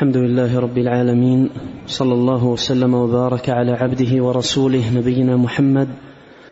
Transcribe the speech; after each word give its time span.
الحمد 0.00 0.16
لله 0.16 0.60
رب 0.60 0.78
العالمين 0.78 1.50
صلى 1.86 2.12
الله 2.14 2.44
وسلم 2.44 2.94
وبارك 2.94 3.50
على 3.50 3.72
عبده 3.72 4.24
ورسوله 4.24 4.90
نبينا 4.98 5.36
محمد 5.36 5.88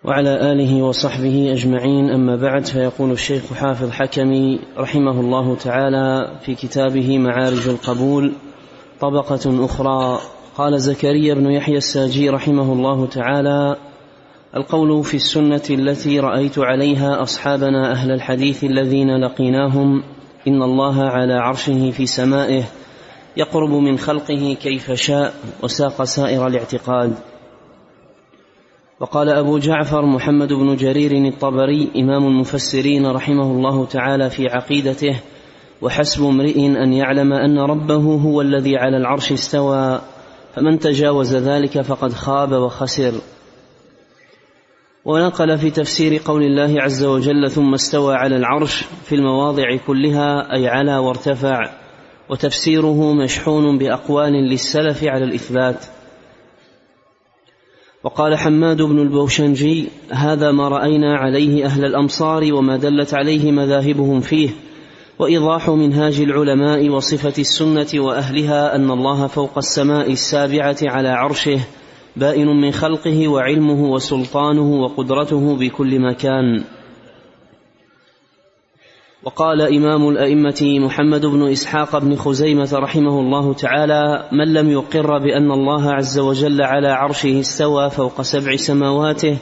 وعلى 0.05 0.53
اله 0.53 0.83
وصحبه 0.83 1.53
اجمعين 1.53 2.11
اما 2.15 2.37
بعد 2.37 2.67
فيقول 2.67 3.11
الشيخ 3.11 3.53
حافظ 3.55 3.91
حكمي 3.91 4.59
رحمه 4.79 5.21
الله 5.21 5.55
تعالى 5.57 6.31
في 6.47 6.55
كتابه 6.55 7.19
معارج 7.19 7.69
القبول 7.69 8.33
طبقه 9.01 9.65
اخرى 9.65 10.19
قال 10.57 10.81
زكريا 10.81 11.35
بن 11.35 11.51
يحيى 11.51 11.77
الساجي 11.77 12.31
رحمه 12.31 12.73
الله 12.73 13.07
تعالى 13.07 13.77
القول 14.57 15.05
في 15.05 15.15
السنه 15.15 15.63
التي 15.71 16.21
رايت 16.21 16.59
عليها 16.59 17.23
اصحابنا 17.23 17.93
اهل 17.93 18.11
الحديث 18.13 18.65
الذين 18.65 19.09
لقيناهم 19.25 20.03
ان 20.49 20.63
الله 20.63 21.03
على 21.03 21.33
عرشه 21.35 21.91
في 21.91 22.07
سمائه 22.07 22.63
يقرب 23.39 23.71
من 23.71 23.99
خلقه 23.99 24.57
كيف 24.63 24.93
شاء 24.93 25.35
وساق 25.63 26.05
سائر 26.05 26.47
الاعتقاد 26.47 27.15
وقال 29.01 29.29
أبو 29.29 29.59
جعفر 29.59 30.07
محمد 30.07 30.49
بن 30.53 30.77
جرير 30.77 31.27
الطبري 31.33 31.89
إمام 31.97 32.27
المفسرين 32.27 33.07
رحمه 33.07 33.43
الله 33.53 33.87
تعالى 33.87 34.31
في 34.31 34.47
عقيدته 34.49 35.21
وحسب 35.83 36.25
امرئ 36.25 36.67
أن 36.67 36.93
يعلم 36.93 37.33
أن 37.33 37.59
ربه 37.59 38.15
هو 38.23 38.41
الذي 38.41 38.77
على 38.77 38.97
العرش 38.97 39.33
استوى 39.33 40.01
فمن 40.55 40.79
تجاوز 40.79 41.35
ذلك 41.37 41.81
فقد 41.81 42.13
خاب 42.13 42.53
وخسر 42.53 43.13
ونقل 45.05 45.59
في 45.59 45.71
تفسير 45.71 46.21
قول 46.25 46.43
الله 46.43 46.83
عز 46.83 47.05
وجل 47.05 47.51
ثم 47.51 47.75
استوى 47.75 48.15
على 48.15 48.37
العرش 48.37 48.85
في 49.05 49.15
المواضع 49.15 49.77
كلها 49.87 50.55
أي 50.55 50.69
على 50.69 50.97
وارتفع 50.97 51.59
وتفسيره 52.31 53.13
مشحون 53.15 53.79
باقوال 53.79 54.33
للسلف 54.33 55.05
على 55.05 55.25
الاثبات 55.25 55.85
وقال 58.05 58.39
حماد 58.39 58.83
بن 58.83 58.99
البوشنجي 58.99 59.89
هذا 60.11 60.51
ما 60.51 60.69
راينا 60.69 61.17
عليه 61.17 61.65
اهل 61.65 61.85
الامصار 61.85 62.55
وما 62.55 62.77
دلت 62.77 63.15
عليه 63.15 63.53
مذاهبهم 63.53 64.21
فيه 64.21 64.51
وايضاح 65.19 65.69
منهاج 65.71 66.21
العلماء 66.21 66.89
وصفه 66.89 67.33
السنه 67.39 67.89
واهلها 67.95 68.77
ان 68.77 68.91
الله 68.91 69.27
فوق 69.27 69.59
السماء 69.59 70.13
السابعه 70.13 70.77
على 70.83 71.09
عرشه 71.09 71.61
بائن 72.17 72.47
من 72.47 72.71
خلقه 72.73 73.29
وعلمه 73.29 73.91
وسلطانه 73.91 74.71
وقدرته 74.81 75.57
بكل 75.57 76.01
مكان 76.01 76.65
وقال 79.29 79.63
إمام 79.75 80.09
الأئمة 80.09 80.65
محمد 80.81 81.27
بن 81.27 81.49
إسحاق 81.51 81.99
بن 81.99 82.17
خزيمة 82.17 82.69
رحمه 82.73 83.21
الله 83.21 83.55
تعالى 83.55 84.29
من 84.33 84.53
لم 84.53 84.71
يقر 84.71 85.19
بأن 85.19 85.51
الله 85.51 85.93
عز 85.93 86.19
وجل 86.19 86.63
على 86.63 86.89
عرشه 86.89 87.41
استوى 87.41 87.91
فوق 87.91 88.23
سبع 88.23 88.57
سماواته 88.57 89.37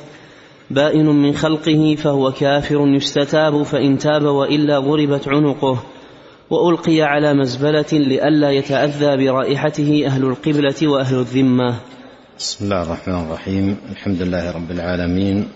بائن 0.71 1.07
من 1.07 1.33
خلقه 1.33 1.95
فهو 1.99 2.33
كافر 2.33 2.79
يستتاب 2.95 3.63
فإن 3.63 3.99
تاب 3.99 4.23
وإلا 4.23 4.79
ضربت 4.81 5.29
عنقه 5.29 5.79
وألقي 6.51 7.03
على 7.03 7.35
مزبلة 7.35 7.87
لئلا 7.93 8.51
يتأذى 8.51 9.17
برائحته 9.17 10.03
أهل 10.07 10.25
القبلة 10.25 10.89
وأهل 10.89 11.19
الذمة 11.19 11.75
بسم 12.39 12.65
الله 12.65 12.83
الرحمن 12.83 13.15
الرحيم 13.27 13.77
الحمد 13.93 14.23
لله 14.23 14.51
رب 14.51 14.71
العالمين 14.71 15.49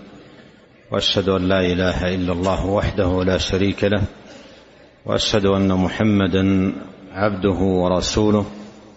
واشهد 0.92 1.28
ان 1.28 1.48
لا 1.48 1.60
اله 1.72 2.14
الا 2.14 2.32
الله 2.32 2.66
وحده 2.66 3.24
لا 3.24 3.38
شريك 3.38 3.84
له 3.84 4.02
واشهد 5.06 5.46
ان 5.46 5.72
محمدا 5.72 6.72
عبده 7.12 7.50
ورسوله 7.58 8.46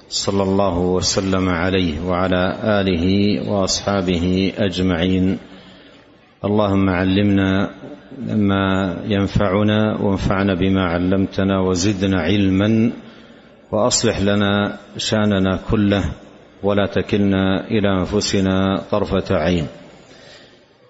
صلى 0.10 0.44
الله 0.44 0.78
وسلم 0.78 1.50
عليه 1.50 2.06
وعلى 2.06 2.56
اله 2.64 3.06
واصحابه 3.52 4.54
اجمعين 4.58 5.38
اللهم 6.46 6.90
علمنا 6.90 7.70
ما 8.28 8.96
ينفعنا 9.08 9.98
وانفعنا 10.02 10.54
بما 10.54 10.84
علمتنا 10.84 11.60
وزدنا 11.60 12.22
علما 12.22 12.92
واصلح 13.72 14.20
لنا 14.22 14.78
شاننا 14.98 15.60
كله 15.70 16.04
ولا 16.64 16.86
تكلنا 16.86 17.68
الى 17.68 17.88
انفسنا 18.00 18.82
طرفه 18.92 19.36
عين 19.36 19.68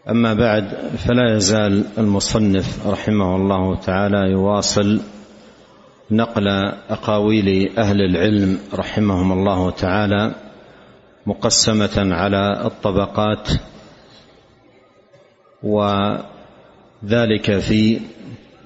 اما 0.09 0.33
بعد 0.33 0.63
فلا 1.05 1.35
يزال 1.35 1.83
المصنف 1.97 2.87
رحمه 2.87 3.35
الله 3.35 3.75
تعالى 3.75 4.17
يواصل 4.31 4.99
نقل 6.13 6.47
اقاويل 6.89 7.77
اهل 7.77 8.01
العلم 8.01 8.59
رحمهم 8.73 9.31
الله 9.31 9.71
تعالى 9.71 10.35
مقسمه 11.27 11.93
على 11.97 12.65
الطبقات 12.65 13.49
وذلك 15.63 17.57
في 17.57 17.99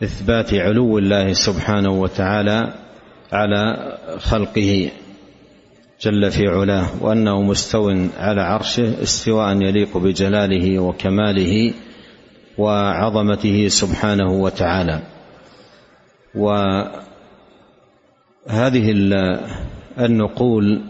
اثبات 0.04 0.54
علو 0.54 0.98
الله 0.98 1.34
سبحانه 1.34 1.90
وتعالى 1.90 2.74
على 3.32 3.98
خلقه 4.18 4.92
جل 6.02 6.32
في 6.32 6.48
علاه 6.48 6.88
وانه 7.06 7.42
مستو 7.42 7.90
على 8.20 8.42
عرشه 8.42 9.02
استواء 9.02 9.56
يليق 9.62 9.98
بجلاله 9.98 10.80
وكماله 10.80 11.74
وعظمته 12.58 13.68
سبحانه 13.68 14.32
وتعالى 14.32 15.00
و 16.36 16.56
هذه 18.50 18.92
النقول 20.00 20.82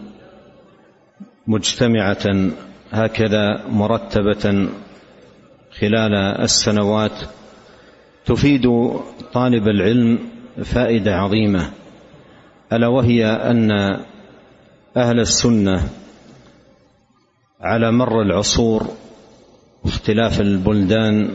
مجتمعه 1.46 2.50
هكذا 2.90 3.66
مرتبه 3.68 4.68
خلال 5.80 6.14
السنوات 6.40 7.12
تفيد 8.26 8.62
طالب 9.32 9.68
العلم 9.68 10.18
فائده 10.64 11.16
عظيمه 11.16 11.70
الا 12.72 12.86
وهي 12.86 13.26
ان 13.26 13.70
اهل 14.96 15.20
السنه 15.20 15.88
على 17.60 17.92
مر 17.92 18.22
العصور 18.22 18.86
واختلاف 19.84 20.40
البلدان 20.40 21.28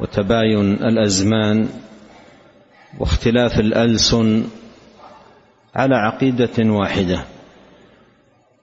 وتباين 0.00 0.72
الازمان 0.74 1.68
واختلاف 2.98 3.60
الالسن 3.60 4.44
على 5.74 5.94
عقيدة 5.94 6.70
واحدة 6.72 7.24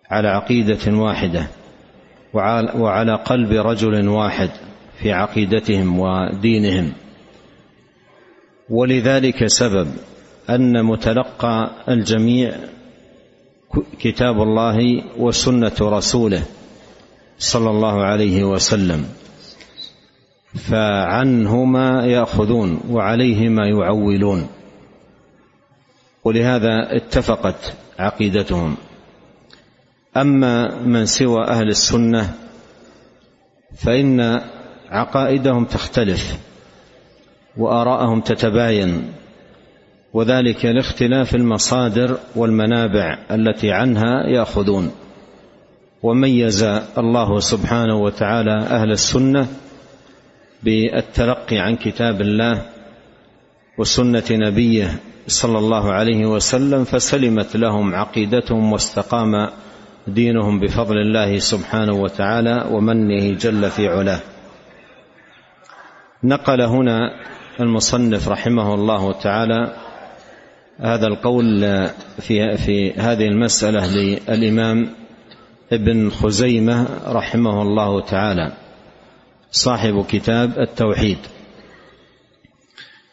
على 0.10 0.28
عقيدة 0.28 0.98
واحدة 0.98 1.48
وعلى 2.76 3.16
قلب 3.16 3.52
رجل 3.52 4.08
واحد 4.08 4.50
في 5.00 5.12
عقيدتهم 5.12 6.00
ودينهم 6.00 6.94
ولذلك 8.70 9.46
سبب 9.46 9.88
أن 10.50 10.86
متلقى 10.86 11.70
الجميع 11.90 12.54
كتاب 14.00 14.42
الله 14.42 15.04
وسنة 15.18 15.72
رسوله 15.82 16.44
صلى 17.40 17.70
الله 17.70 18.04
عليه 18.04 18.44
وسلم 18.44 19.06
فعنهما 20.56 22.06
ياخذون 22.06 22.80
وعليهما 22.90 23.68
يعولون 23.68 24.48
ولهذا 26.24 26.96
اتفقت 26.98 27.74
عقيدتهم 28.00 28.76
اما 30.18 30.82
من 30.82 31.06
سوى 31.06 31.44
اهل 31.48 31.68
السنه 31.68 32.34
فان 33.76 34.42
عقائدهم 34.90 35.66
تختلف 35.66 36.38
واراءهم 37.58 38.22
تتباين 38.22 39.12
وذلك 40.14 40.66
لاختلاف 40.66 41.36
المصادر 41.36 42.18
والمنابع 42.36 43.20
التي 43.32 43.72
عنها 43.72 44.28
ياخذون 44.28 44.92
وميز 46.04 46.64
الله 46.98 47.40
سبحانه 47.40 47.96
وتعالى 47.96 48.52
اهل 48.54 48.92
السنه 48.92 49.48
بالتلقي 50.64 51.58
عن 51.58 51.76
كتاب 51.76 52.22
الله 52.22 52.62
وسنه 53.78 54.24
نبيه 54.32 55.00
صلى 55.28 55.58
الله 55.58 55.92
عليه 55.94 56.26
وسلم 56.26 56.84
فسلمت 56.84 57.56
لهم 57.58 57.96
عقيدتهم 57.96 58.72
واستقام 58.72 59.50
دينهم 60.08 60.60
بفضل 60.60 60.98
الله 60.98 61.38
سبحانه 61.40 61.94
وتعالى 61.94 62.66
ومنه 62.72 63.38
جل 63.38 63.70
في 63.70 63.88
علاه 63.88 64.20
نقل 66.24 66.62
هنا 66.62 67.10
المصنف 67.60 68.28
رحمه 68.30 68.74
الله 68.74 69.12
تعالى 69.12 69.76
هذا 70.80 71.08
القول 71.08 71.46
في 72.20 72.58
في 72.58 72.94
هذه 72.94 73.26
المسألة 73.28 73.88
للإمام 73.96 74.90
ابن 75.74 76.10
خزيمة 76.10 76.88
رحمه 77.08 77.62
الله 77.62 78.02
تعالى 78.02 78.52
صاحب 79.52 80.06
كتاب 80.06 80.58
التوحيد 80.60 81.18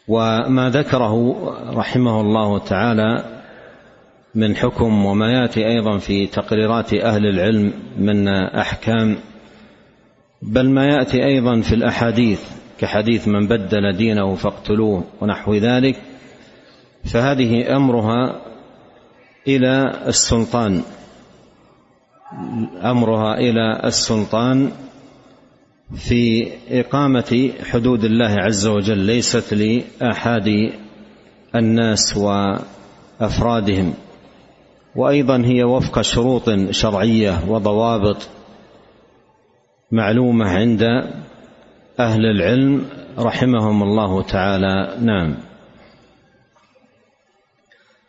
وما 0.07 0.69
ذكره 0.69 1.13
رحمه 1.77 2.21
الله 2.21 2.57
تعالى 2.59 3.25
من 4.35 4.55
حكم 4.55 5.05
وما 5.05 5.31
ياتي 5.31 5.67
ايضا 5.67 5.97
في 5.97 6.27
تقريرات 6.27 6.93
اهل 6.93 7.25
العلم 7.25 7.73
من 7.97 8.27
احكام 8.57 9.17
بل 10.41 10.69
ما 10.69 10.85
ياتي 10.85 11.23
ايضا 11.25 11.61
في 11.61 11.75
الاحاديث 11.75 12.41
كحديث 12.79 13.27
من 13.27 13.47
بدل 13.47 13.93
دينه 13.97 14.35
فاقتلوه 14.35 15.03
ونحو 15.21 15.53
ذلك 15.55 15.95
فهذه 17.13 17.75
امرها 17.75 18.41
الى 19.47 19.91
السلطان 20.07 20.81
امرها 22.83 23.35
الى 23.37 23.79
السلطان 23.83 24.71
في 25.93 26.47
إقامة 26.79 27.51
حدود 27.71 28.03
الله 28.03 28.25
عز 28.29 28.67
وجل 28.67 28.97
ليست 28.99 29.53
لآحاد 29.53 30.47
الناس 31.55 32.17
وأفرادهم 32.17 33.93
وأيضا 34.95 35.41
هي 35.45 35.63
وفق 35.63 36.01
شروط 36.01 36.49
شرعية 36.71 37.49
وضوابط 37.51 38.29
معلومة 39.91 40.45
عند 40.49 40.83
أهل 41.99 42.25
العلم 42.25 42.85
رحمهم 43.19 43.83
الله 43.83 44.21
تعالى 44.21 44.95
نعم 45.05 45.35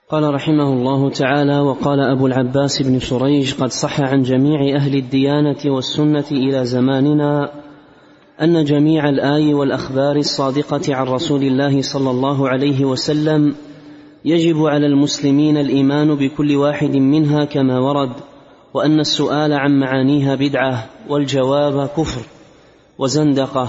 قال 0.09 0.35
رحمه 0.35 0.73
الله 0.73 1.11
تعالى 1.11 1.59
وقال 1.61 2.01
أبو 2.01 2.27
العباس 2.27 2.83
بن 2.83 2.99
سريج 2.99 3.55
قد 3.55 3.69
صح 3.71 4.01
عن 4.01 4.23
جميع 4.23 4.77
أهل 4.77 4.95
الديانة 4.97 5.59
والسنة 5.75 6.25
إلى 6.33 6.65
زماننا 6.65 7.66
ان 8.43 8.65
جميع 8.65 9.09
الاي 9.09 9.55
والاخبار 9.55 10.17
الصادقه 10.17 10.95
عن 10.95 11.07
رسول 11.07 11.43
الله 11.43 11.83
صلى 11.83 12.11
الله 12.11 12.49
عليه 12.49 12.85
وسلم 12.85 13.55
يجب 14.25 14.57
على 14.63 14.87
المسلمين 14.87 15.57
الايمان 15.57 16.15
بكل 16.15 16.57
واحد 16.57 16.97
منها 16.97 17.45
كما 17.45 17.79
ورد 17.79 18.13
وان 18.75 19.01
السؤال 19.01 19.53
عن 19.53 19.81
معانيها 19.81 20.35
بدعه 20.35 20.87
والجواب 21.09 21.87
كفر 21.97 22.21
وزندقه 22.99 23.69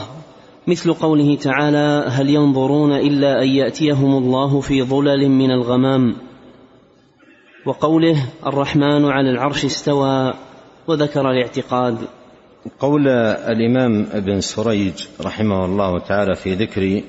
مثل 0.67 0.93
قوله 0.93 1.35
تعالى 1.35 2.05
هل 2.09 2.29
ينظرون 2.29 2.91
الا 2.93 3.43
ان 3.43 3.47
ياتيهم 3.47 4.17
الله 4.17 4.59
في 4.61 4.81
ظلل 4.83 5.29
من 5.29 5.51
الغمام 5.51 6.15
وقوله 7.65 8.25
الرحمن 8.47 9.05
على 9.05 9.29
العرش 9.29 9.65
استوى 9.65 10.33
وذكر 10.87 11.31
الاعتقاد 11.31 11.97
قول 12.79 13.07
الامام 13.07 14.05
ابن 14.13 14.41
سريج 14.41 15.07
رحمه 15.21 15.65
الله 15.65 15.99
تعالى 15.99 16.35
في 16.35 16.53
ذكر 16.53 17.01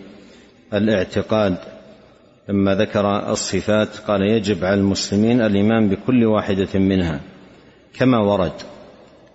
الاعتقاد 0.75 1.57
لما 2.49 2.75
ذكر 2.75 3.31
الصفات 3.33 3.97
قال 4.09 4.21
يجب 4.23 4.65
على 4.65 4.81
المسلمين 4.81 5.41
الايمان 5.43 5.89
بكل 5.89 6.25
واحده 6.25 6.79
منها 6.79 7.21
كما 7.95 8.19
ورد 8.19 8.53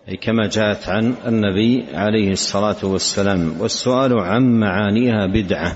اي 0.10 0.16
كما 0.18 0.48
جاءت 0.48 0.90
عن 0.90 1.14
النبي 1.28 1.86
عليه 1.94 2.32
الصلاه 2.32 2.76
والسلام 2.86 3.54
والسؤال 3.62 4.20
عن 4.20 4.60
معانيها 4.60 5.26
بدعه 5.26 5.74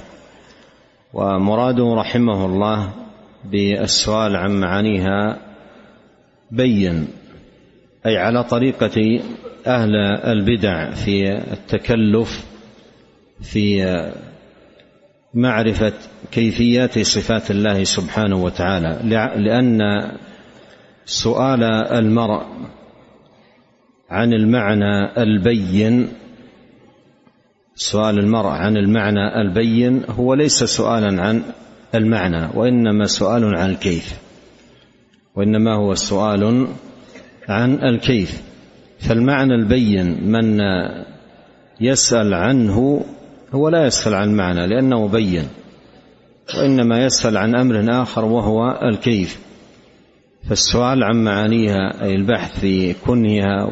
ومراده 1.13 1.93
رحمه 1.93 2.45
الله 2.45 2.91
بالسؤال 3.51 4.35
عن 4.35 4.51
معانيها 4.59 5.37
بين 6.51 7.07
اي 8.05 8.17
على 8.17 8.43
طريقه 8.43 9.19
أهل 9.67 9.95
البدع 10.31 10.91
في 10.91 11.37
التكلف 11.53 12.45
في 13.41 13.85
معرفة 15.33 15.93
كيفيات 16.31 16.99
صفات 16.99 17.51
الله 17.51 17.83
سبحانه 17.83 18.43
وتعالى 18.43 18.99
لأن 19.43 19.79
سؤال 21.05 21.63
المرء 21.91 22.43
عن 24.09 24.33
المعنى 24.33 25.21
البين 25.21 26.07
سؤال 27.75 28.19
المرء 28.19 28.47
عن 28.47 28.77
المعنى 28.77 29.41
البين 29.41 30.03
هو 30.09 30.33
ليس 30.33 30.63
سؤالا 30.63 31.21
عن 31.21 31.41
المعنى 31.95 32.47
وإنما 32.55 33.05
سؤال 33.05 33.55
عن 33.57 33.69
الكيف 33.69 34.19
وإنما 35.35 35.75
هو 35.75 35.93
سؤال 35.93 36.67
عن 37.49 37.73
الكيف 37.83 38.46
فالمعنى 38.99 39.53
البين 39.55 40.31
من 40.31 40.59
يسأل 41.81 42.33
عنه 42.33 43.05
هو 43.53 43.69
لا 43.69 43.85
يسأل 43.85 44.13
عن 44.13 44.33
معنى 44.35 44.67
لأنه 44.67 45.07
بين 45.07 45.43
وإنما 46.59 47.05
يسأل 47.05 47.37
عن 47.37 47.55
أمر 47.55 48.01
آخر 48.01 48.25
وهو 48.25 48.79
الكيف 48.83 49.39
فالسؤال 50.49 51.03
عن 51.03 51.23
معانيها 51.23 52.03
أي 52.03 52.15
البحث 52.15 52.59
في 52.59 52.93
كنها 52.93 53.67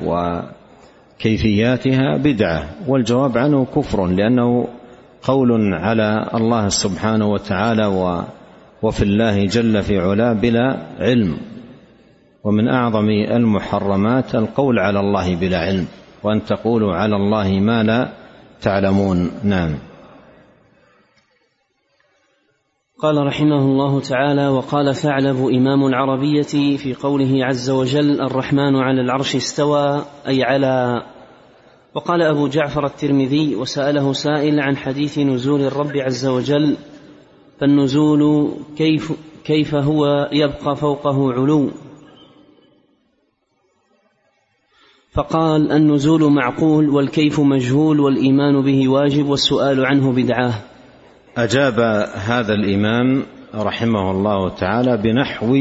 وكيفياتها 1.20 2.18
بدعة 2.18 2.66
والجواب 2.88 3.38
عنه 3.38 3.66
كفر 3.66 4.08
لأنه 4.08 4.68
قول 5.24 5.52
على 5.74 6.30
الله 6.34 6.68
سبحانه 6.70 7.28
وتعالى 7.30 7.86
وفي 8.82 9.02
الله 9.04 9.46
جل 9.46 9.82
في 9.84 9.98
علاه 10.00 10.34
بلا 10.34 10.86
علم 11.00 11.38
ومن 12.46 12.68
اعظم 12.68 13.10
المحرمات 13.10 14.36
القول 14.36 14.80
على 14.80 15.00
الله 15.00 15.36
بلا 15.36 15.60
علم 15.60 15.88
وان 16.24 16.44
تقولوا 16.46 16.94
على 16.94 17.16
الله 17.16 17.60
ما 17.60 17.84
لا 17.84 18.14
تعلمون 18.62 19.32
نعم 19.44 19.76
قال 23.00 23.28
رحمه 23.28 23.60
الله 23.60 24.00
تعالى 24.02 24.48
وقال 24.48 24.96
ثعلب 24.96 25.36
امام 25.38 25.86
العربيه 25.86 26.78
في 26.78 26.94
قوله 27.02 27.46
عز 27.46 27.70
وجل 27.70 28.22
الرحمن 28.22 28.76
على 28.76 29.02
العرش 29.02 29.36
استوى 29.36 30.02
اي 30.28 30.44
على 30.44 31.02
وقال 31.96 32.22
ابو 32.22 32.48
جعفر 32.48 32.86
الترمذي 32.86 33.56
وساله 33.56 34.14
سائل 34.14 34.60
عن 34.60 34.78
حديث 34.78 35.20
نزول 35.20 35.62
الرب 35.62 35.96
عز 35.98 36.26
وجل 36.26 36.78
فالنزول 37.62 38.52
كيف 38.78 39.12
كيف 39.46 39.76
هو 39.76 40.30
يبقى 40.32 40.76
فوقه 40.76 41.34
علو 41.34 41.70
فقال 45.16 45.72
النزول 45.72 46.32
معقول 46.32 46.90
والكيف 46.90 47.40
مجهول 47.40 48.00
والايمان 48.00 48.62
به 48.62 48.88
واجب 48.90 49.26
والسؤال 49.30 49.86
عنه 49.86 50.12
بدعاه 50.12 50.54
اجاب 51.38 51.80
هذا 52.16 52.54
الامام 52.54 53.24
رحمه 53.56 54.12
الله 54.12 54.50
تعالى 54.56 54.98
بنحو 54.98 55.56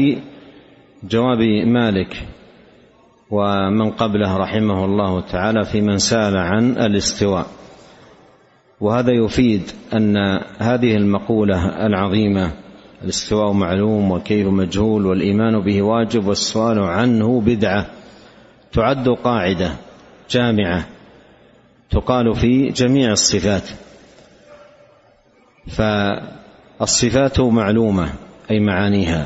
جواب 1.09 1.37
مالك 1.67 2.25
ومن 3.31 3.91
قبله 3.91 4.37
رحمه 4.37 4.85
الله 4.85 5.21
تعالى 5.21 5.63
في 5.65 5.81
من 5.81 5.97
سال 5.97 6.37
عن 6.37 6.71
الاستواء 6.71 7.45
وهذا 8.81 9.11
يفيد 9.25 9.61
ان 9.97 10.17
هذه 10.59 10.95
المقوله 10.95 11.65
العظيمه 11.85 12.51
الاستواء 13.03 13.51
معلوم 13.53 14.11
والكيف 14.11 14.47
مجهول 14.47 15.05
والايمان 15.05 15.59
به 15.59 15.81
واجب 15.81 16.27
والسؤال 16.27 16.79
عنه 16.79 17.41
بدعه 17.41 17.85
تعد 18.75 19.07
قاعده 19.09 19.71
جامعه 20.29 20.85
تقال 21.91 22.35
في 22.35 22.69
جميع 22.69 23.11
الصفات 23.11 23.69
فالصفات 25.67 27.39
معلومه 27.39 28.09
اي 28.51 28.59
معانيها 28.59 29.25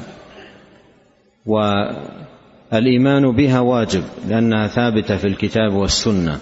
والايمان 1.46 3.32
بها 3.32 3.60
واجب 3.60 4.04
لانها 4.28 4.68
ثابته 4.68 5.18
في 5.18 5.28
الكتاب 5.28 5.74
والسنه 5.74 6.40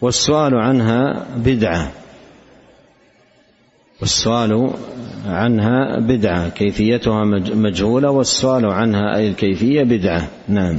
والسؤال 0.00 0.54
عنها 0.54 1.26
بدعه 1.36 1.92
والسؤال 4.00 4.70
عنها 5.26 5.98
بدعه 6.00 6.48
كيفيتها 6.48 7.24
مجهوله 7.54 8.10
والسؤال 8.10 8.66
عنها 8.66 9.16
اي 9.16 9.28
الكيفيه 9.28 9.82
بدعه 9.82 10.28
نعم 10.48 10.78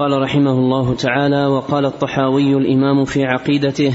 قال 0.00 0.22
رحمه 0.22 0.50
الله 0.50 0.94
تعالى 0.94 1.46
وقال 1.46 1.84
الطحاوي 1.86 2.54
الامام 2.54 3.04
في 3.04 3.24
عقيدته 3.24 3.94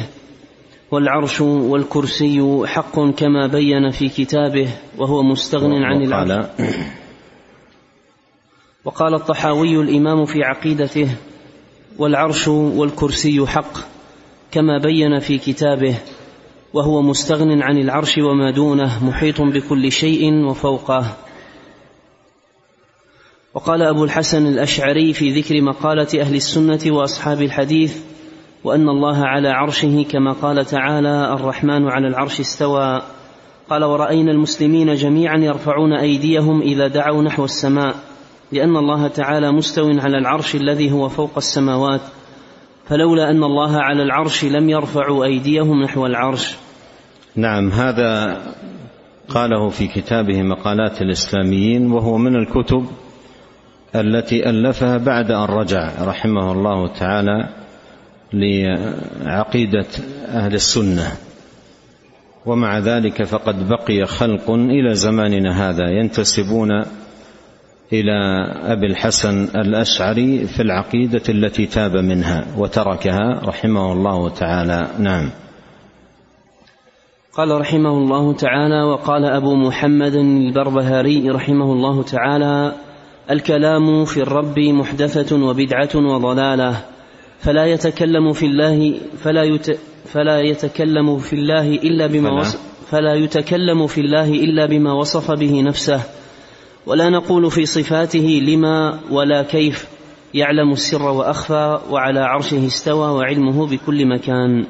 والعرش 0.92 1.42
والكرسي 1.42 2.64
حق 2.68 3.00
كما 3.18 3.48
بين 3.48 3.90
في 3.92 4.10
كتابه 4.10 4.70
وهو 4.98 5.24
مستغن 5.24 5.84
عن 5.84 6.02
العرش 6.02 6.48
وقال 8.86 9.14
الطحاوي 9.16 9.80
الامام 9.82 10.26
في 10.26 10.44
عقيدته 10.44 11.10
والعرش 11.98 12.48
والكرسي 12.48 13.46
حق 13.48 13.78
كما 14.52 14.78
بين 14.78 15.20
في 15.20 15.38
كتابه 15.38 15.96
وهو 16.74 17.02
مستغن 17.02 17.62
عن 17.62 17.78
العرش 17.78 18.18
وما 18.18 18.52
دونه 18.52 19.06
محيط 19.10 19.42
بكل 19.42 19.92
شيء 19.92 20.34
وفوقه 20.46 21.06
وقال 23.56 23.82
أبو 23.82 24.04
الحسن 24.04 24.46
الأشعري 24.48 25.14
في 25.14 25.32
ذكر 25.40 25.62
مقالة 25.62 26.22
أهل 26.22 26.36
السنة 26.36 26.80
وأصحاب 26.88 27.42
الحديث 27.42 27.98
وأن 28.64 28.90
الله 28.90 29.18
على 29.28 29.50
عرشه 29.50 30.06
كما 30.12 30.32
قال 30.32 30.66
تعالى 30.66 31.34
الرحمن 31.34 31.88
على 31.92 32.08
العرش 32.08 32.40
استوى 32.40 33.02
قال 33.70 33.84
ورأينا 33.84 34.32
المسلمين 34.32 34.94
جميعا 34.96 35.38
يرفعون 35.38 35.94
أيديهم 35.94 36.62
إذا 36.62 36.88
دعوا 36.88 37.24
نحو 37.24 37.46
السماء 37.46 37.96
لأن 38.52 38.78
الله 38.78 39.08
تعالى 39.08 39.52
مستو 39.52 39.82
على 39.88 40.18
العرش 40.18 40.56
الذي 40.56 40.92
هو 40.92 41.10
فوق 41.10 41.32
السماوات 41.38 42.02
فلولا 42.88 43.30
أن 43.32 43.44
الله 43.44 43.78
على 43.78 44.04
العرش 44.04 44.46
لم 44.46 44.70
يرفعوا 44.70 45.26
أيديهم 45.26 45.82
نحو 45.82 46.06
العرش 46.06 46.56
نعم 47.36 47.70
هذا 47.72 48.38
قاله 49.30 49.70
في 49.70 49.88
كتابه 49.88 50.42
مقالات 50.42 51.02
الإسلاميين 51.02 51.92
وهو 51.92 52.18
من 52.18 52.36
الكتب 52.36 52.86
التي 54.00 54.50
ألفها 54.50 54.98
بعد 54.98 55.32
أن 55.32 55.44
رجع 55.46 55.92
رحمه 56.04 56.52
الله 56.52 56.88
تعالى 56.94 57.50
لعقيدة 58.34 59.86
أهل 60.28 60.54
السنة 60.54 61.12
ومع 62.46 62.80
ذلك 62.80 63.24
فقد 63.24 63.70
بقي 63.70 64.06
خلق 64.06 64.50
إلى 64.52 64.94
زماننا 64.94 65.70
هذا 65.70 65.90
ينتسبون 65.90 66.70
إلى 67.94 68.14
أبي 68.66 68.86
الحسن 68.88 69.44
الأشعري 69.44 70.48
في 70.48 70.62
العقيدة 70.62 71.22
التي 71.30 71.66
تاب 71.66 71.96
منها 71.98 72.46
وتركها 72.58 73.42
رحمه 73.46 73.92
الله 73.94 74.30
تعالى 74.30 74.88
نعم 75.00 75.30
قال 77.34 77.62
رحمه 77.62 77.90
الله 77.90 78.34
تعالى 78.34 78.84
وقال 78.84 79.26
أبو 79.26 79.56
محمد 79.56 80.16
البربهاري 80.16 81.30
رحمه 81.30 81.72
الله 81.74 82.04
تعالى 82.04 82.74
الكلام 83.32 84.06
في 84.06 84.22
الرب 84.22 84.60
محدثة 84.60 85.36
وبدعة 85.46 85.90
وضلالة 85.96 86.86
فلا 87.40 87.66
يتكلم 87.66 88.34
في 88.34 88.46
الله 88.46 88.98
فلا 89.22 89.44
يت 89.44 89.80
فلا 90.06 90.40
يتكلم 90.42 91.18
في 91.18 91.34
الله 91.34 91.70
إلا 91.70 92.08
بما 92.08 92.30
فلا, 92.30 92.40
وصف 92.40 92.60
فلا 92.88 93.14
يتكلم 93.14 93.88
في 93.88 94.02
الله 94.02 94.30
إلا 94.30 94.66
بما 94.66 94.94
وصف 94.94 95.32
به 95.32 95.62
نفسه 95.62 96.02
ولا 96.86 97.10
نقول 97.10 97.52
في 97.52 97.66
صفاته 97.66 98.42
لما 98.48 99.00
ولا 99.12 99.44
كيف 99.44 99.88
يعلم 100.34 100.72
السر 100.72 101.02
وأخفى 101.04 101.80
وعلى 101.90 102.20
عرشه 102.20 102.66
استوى 102.68 103.08
وعلمه 103.10 103.68
بكل 103.68 104.06
مكان 104.06 104.66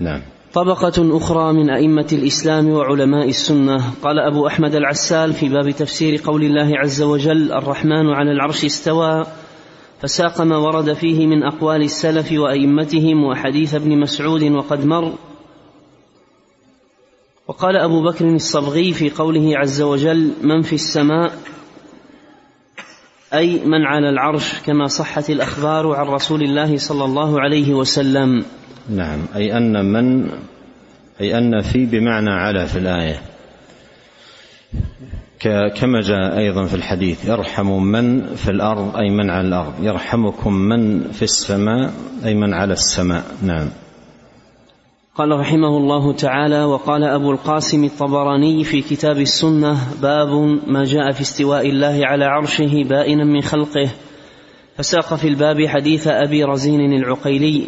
نعم 0.00 0.22
طبقة 0.54 1.16
أخرى 1.16 1.52
من 1.52 1.70
أئمة 1.70 2.06
الإسلام 2.12 2.68
وعلماء 2.70 3.28
السنة 3.28 3.84
قال 4.02 4.18
أبو 4.18 4.46
أحمد 4.46 4.74
العسال 4.74 5.32
في 5.32 5.48
باب 5.48 5.70
تفسير 5.70 6.20
قول 6.24 6.44
الله 6.44 6.78
عز 6.78 7.02
وجل 7.02 7.52
الرحمن 7.52 8.08
على 8.12 8.30
العرش 8.32 8.64
استوى 8.64 9.22
فساق 10.02 10.40
ما 10.40 10.56
ورد 10.56 10.92
فيه 10.92 11.26
من 11.26 11.42
أقوال 11.42 11.82
السلف 11.82 12.32
وأئمتهم 12.32 13.24
وحديث 13.24 13.74
ابن 13.74 14.00
مسعود 14.00 14.42
وقد 14.44 14.86
مر 14.86 15.12
وقال 17.48 17.76
أبو 17.76 18.02
بكر 18.02 18.34
الصبغي 18.34 18.92
في 18.92 19.10
قوله 19.10 19.58
عز 19.58 19.82
وجل 19.82 20.30
من 20.42 20.62
في 20.62 20.72
السماء 20.72 21.32
أي 23.34 23.60
من 23.64 23.84
على 23.86 24.08
العرش 24.08 24.58
كما 24.66 24.86
صحت 24.86 25.30
الأخبار 25.30 25.92
عن 25.94 26.06
رسول 26.06 26.42
الله 26.44 26.76
صلى 26.76 27.04
الله 27.04 27.40
عليه 27.40 27.74
وسلم 27.74 28.44
نعم 28.88 29.26
أي 29.34 29.56
أن 29.56 29.84
من 29.84 30.30
أي 31.20 31.38
أن 31.38 31.60
في 31.60 31.86
بمعنى 31.86 32.30
على 32.30 32.66
في 32.66 32.78
الآية 32.78 33.20
كما 35.80 36.00
جاء 36.00 36.38
أيضا 36.38 36.64
في 36.64 36.74
الحديث 36.74 37.28
يرحم 37.28 37.70
من 37.72 38.34
في 38.34 38.50
الأرض 38.50 38.96
أي 38.96 39.10
من 39.10 39.30
على 39.30 39.48
الأرض 39.48 39.72
يرحمكم 39.82 40.52
من 40.52 41.10
في 41.12 41.22
السماء 41.22 41.90
أي 42.24 42.34
من 42.34 42.54
على 42.54 42.72
السماء 42.72 43.24
نعم 43.42 43.68
قال 45.14 45.28
رحمه 45.40 45.76
الله 45.78 46.12
تعالى 46.16 46.64
وقال 46.64 47.04
أبو 47.04 47.32
القاسم 47.32 47.84
الطبراني 47.84 48.64
في 48.64 48.80
كتاب 48.82 49.20
السنة 49.20 49.78
باب 50.02 50.28
ما 50.66 50.84
جاء 50.84 51.10
في 51.12 51.20
استواء 51.20 51.70
الله 51.70 52.00
على 52.06 52.24
عرشه 52.24 52.82
بائنا 52.88 53.24
من 53.24 53.40
خلقه 53.40 53.90
فساق 54.76 55.14
في 55.14 55.28
الباب 55.28 55.56
حديث 55.66 56.08
أبي 56.08 56.44
رزين 56.44 56.92
العقيلي 56.92 57.64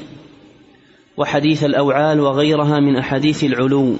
وحديث 1.16 1.64
الأوعال 1.64 2.21
وغيرها 2.21 2.80
من 2.80 2.97
أحاديث 2.97 3.44
العلو 3.44 3.94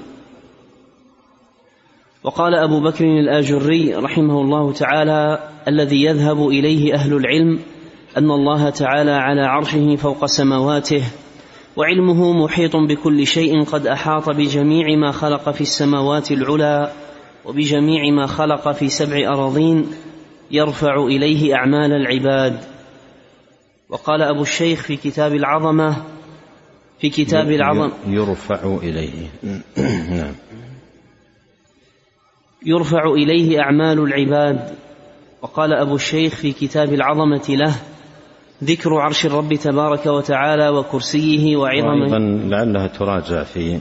وقال 2.23 2.55
أبو 2.55 2.79
بكر 2.81 3.05
الآجري 3.05 3.95
رحمه 3.95 4.41
الله 4.41 4.73
تعالى 4.73 5.49
الذي 5.67 6.03
يذهب 6.03 6.47
إليه 6.47 6.93
أهل 6.93 7.13
العلم 7.13 7.59
أن 8.17 8.31
الله 8.31 8.69
تعالى 8.69 9.11
على 9.11 9.41
عرشه 9.41 9.95
فوق 9.95 10.25
سماواته 10.25 11.03
وعلمه 11.75 12.43
محيط 12.43 12.75
بكل 12.75 13.27
شيء 13.27 13.63
قد 13.63 13.87
أحاط 13.87 14.29
بجميع 14.29 14.95
ما 14.97 15.11
خلق 15.11 15.49
في 15.49 15.61
السماوات 15.61 16.31
العلى 16.31 16.91
وبجميع 17.45 18.13
ما 18.15 18.25
خلق 18.27 18.71
في 18.71 18.89
سبع 18.89 19.27
أراضين 19.29 19.87
يرفع 20.51 21.03
إليه 21.03 21.55
أعمال 21.55 21.91
العباد 21.93 22.59
وقال 23.89 24.21
أبو 24.21 24.41
الشيخ 24.41 24.79
في 24.81 24.95
كتاب 24.95 25.35
العظمة 25.35 25.95
في 27.01 27.09
كتاب 27.09 27.51
العظم 27.51 27.91
يرفع 28.07 28.77
إليه 28.83 29.27
نعم 30.19 30.33
يرفع 32.65 33.03
إليه 33.05 33.59
أعمال 33.59 33.99
العباد 33.99 34.75
وقال 35.41 35.73
أبو 35.73 35.95
الشيخ 35.95 36.35
في 36.35 36.51
كتاب 36.51 36.93
العظمة 36.93 37.45
له 37.49 37.75
ذكر 38.63 38.93
عرش 38.93 39.25
الرب 39.25 39.53
تبارك 39.53 40.05
وتعالى 40.05 40.69
وكرسيه 40.69 41.55
وعظمه 41.57 42.05
أيضا 42.05 42.19
لعلها 42.49 42.87
تراجع 42.87 43.43
في 43.43 43.79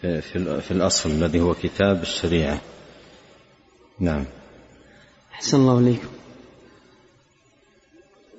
في, 0.00 0.20
في 0.60 0.70
الأصل 0.70 1.10
الذي 1.10 1.40
هو 1.40 1.54
كتاب 1.54 2.02
الشريعة 2.02 2.58
نعم 4.00 4.24
أحسن 5.34 5.58
الله 5.58 5.78
إليكم 5.78 6.08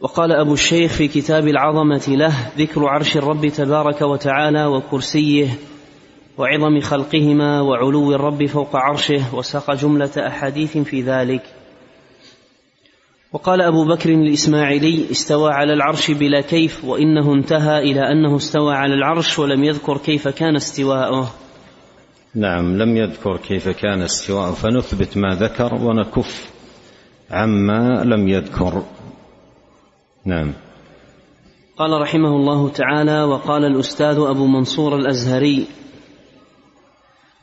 وقال 0.02 0.32
أبو 0.32 0.54
الشيخ 0.54 0.92
في 0.92 1.08
كتاب 1.08 1.48
العظمة 1.48 2.04
له 2.08 2.34
ذكر 2.58 2.88
عرش 2.88 3.18
الرب 3.18 3.48
تبارك 3.48 4.02
وتعالى 4.02 4.66
وكرسيه 4.66 5.48
وعظم 6.38 6.80
خلقهما 6.80 7.62
وعلو 7.62 8.12
الرب 8.14 8.46
فوق 8.46 8.76
عرشه 8.76 9.36
وساق 9.36 9.74
جملة 9.76 10.12
أحاديث 10.28 10.78
في 10.78 11.02
ذلك 11.02 11.44
وقال 13.34 13.62
أبو 13.62 13.86
بكر 13.86 14.10
الإسماعيلي 14.10 15.12
استوى 15.12 15.52
على 15.52 15.74
العرش 15.74 16.12
بلا 16.12 16.42
كيف 16.42 16.86
وإنه 16.86 17.34
انتهى 17.34 17.80
إلى 17.80 18.00
أنه 18.02 18.36
استوى 18.36 18.74
على 18.74 18.94
العرش 18.94 19.40
ولم 19.40 19.64
يذكر 19.64 19.98
كيف 19.98 20.28
كان 20.28 20.56
استواؤه 20.56 21.30
نعم 22.36 22.78
لم 22.78 22.98
يذكر 22.98 23.38
كيف 23.38 23.70
كان 23.70 24.02
استواءه 24.02 24.52
فنثبت 24.52 25.18
ما 25.18 25.30
ذكر 25.36 25.76
ونكف 25.76 26.50
عما 27.32 28.04
لم 28.04 28.28
يذكر 28.28 28.84
نعم 30.28 30.54
قال 31.78 32.02
رحمه 32.02 32.30
الله 32.30 32.70
تعالى 32.70 33.24
وقال 33.24 33.66
الاستاذ 33.66 34.18
ابو 34.18 34.46
منصور 34.46 34.96
الازهري 34.96 35.66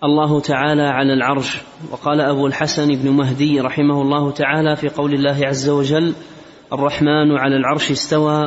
الله 0.05 0.41
تعالى 0.41 0.83
على 0.83 1.13
العرش 1.13 1.59
وقال 1.93 2.21
ابو 2.21 2.47
الحسن 2.47 2.87
بن 2.95 3.11
مهدي 3.11 3.61
رحمه 3.61 4.03
الله 4.03 4.31
تعالى 4.31 4.77
في 4.77 4.89
قول 4.89 5.15
الله 5.15 5.41
عز 5.47 5.69
وجل 5.69 6.15
الرحمن 6.73 7.39
على 7.39 7.57
العرش 7.57 7.91
استوى 7.91 8.45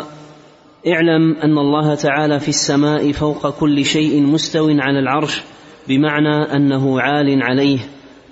اعلم 0.88 1.36
ان 1.44 1.58
الله 1.58 1.96
تعالى 1.96 2.40
في 2.40 2.50
السماء 2.50 3.12
فوق 3.12 3.60
كل 3.60 3.86
شيء 3.86 4.22
مستو 4.22 4.70
على 4.80 5.00
العرش 5.00 5.42
بمعنى 5.88 6.36
انه 6.56 7.02
عال 7.02 7.44
عليه 7.44 7.80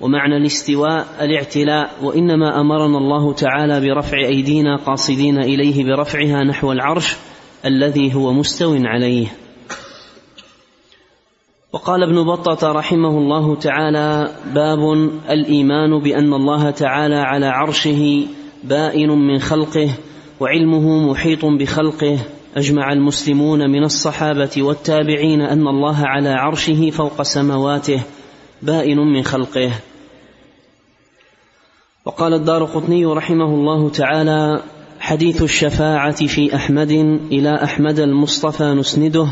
ومعنى 0.02 0.38
الاستواء 0.38 1.08
الاعتلاء 1.22 1.90
وانما 2.04 2.62
امرنا 2.62 2.98
الله 2.98 3.34
تعالى 3.34 3.82
برفع 3.90 4.18
ايدينا 4.18 4.76
قاصدين 4.76 5.38
اليه 5.38 5.84
برفعها 5.84 6.44
نحو 6.44 6.72
العرش 6.72 7.16
الذي 7.66 8.16
هو 8.16 8.34
مستو 8.34 8.78
عليه 8.84 9.28
وقال 11.74 12.04
ابن 12.04 12.24
بطه 12.26 12.72
رحمه 12.72 13.18
الله 13.18 13.56
تعالى 13.56 14.28
باب 14.56 15.10
الايمان 15.30 16.00
بان 16.00 16.34
الله 16.34 16.70
تعالى 16.72 17.16
على 17.16 17.46
عرشه 17.46 18.24
بائن 18.64 19.10
من 19.10 19.40
خلقه 19.40 19.90
وعلمه 20.40 21.12
محيط 21.12 21.46
بخلقه 21.46 22.20
اجمع 22.58 22.92
المسلمون 22.92 23.72
من 23.72 23.84
الصحابه 23.84 24.52
والتابعين 24.58 25.42
ان 25.42 25.68
الله 25.68 25.96
على 26.08 26.30
عرشه 26.30 26.90
فوق 26.90 27.22
سمواته 27.22 28.00
بائن 28.66 28.98
من 29.00 29.24
خلقه 29.24 29.72
وقال 32.06 32.34
الدار 32.34 32.64
قطني 32.66 33.06
رحمه 33.06 33.46
الله 33.46 33.90
تعالى 33.90 34.62
حديث 35.00 35.42
الشفاعة 35.42 36.26
في 36.28 36.56
أحمد 36.56 36.92
إلى 37.32 37.64
أحمد 37.64 38.00
المصطفى 38.00 38.64
نسنده 38.74 39.28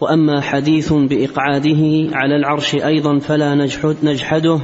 وأما 0.00 0.40
حديث 0.40 0.92
بإقعاده 0.92 2.10
على 2.16 2.36
العرش 2.36 2.74
أيضا 2.74 3.18
فلا 3.18 3.54
نجحد 3.54 3.96
نجحده 4.02 4.58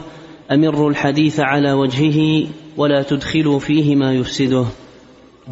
أمر 0.53 0.89
الحديث 0.89 1.41
على 1.41 1.73
وجهه 1.73 2.47
ولا 2.77 3.03
تدخلوا 3.03 3.59
فيه 3.59 3.97
ما 3.97 4.15
يفسده 4.15 4.65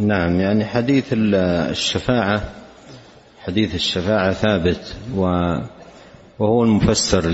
نعم 0.01 0.41
يعني 0.41 0.65
حديث 0.65 1.05
الشفاعة 1.13 2.45
حديث 3.43 3.75
الشفاعة 3.75 4.33
ثابت 4.33 4.97
وهو 6.39 6.63
المفسر 6.65 7.29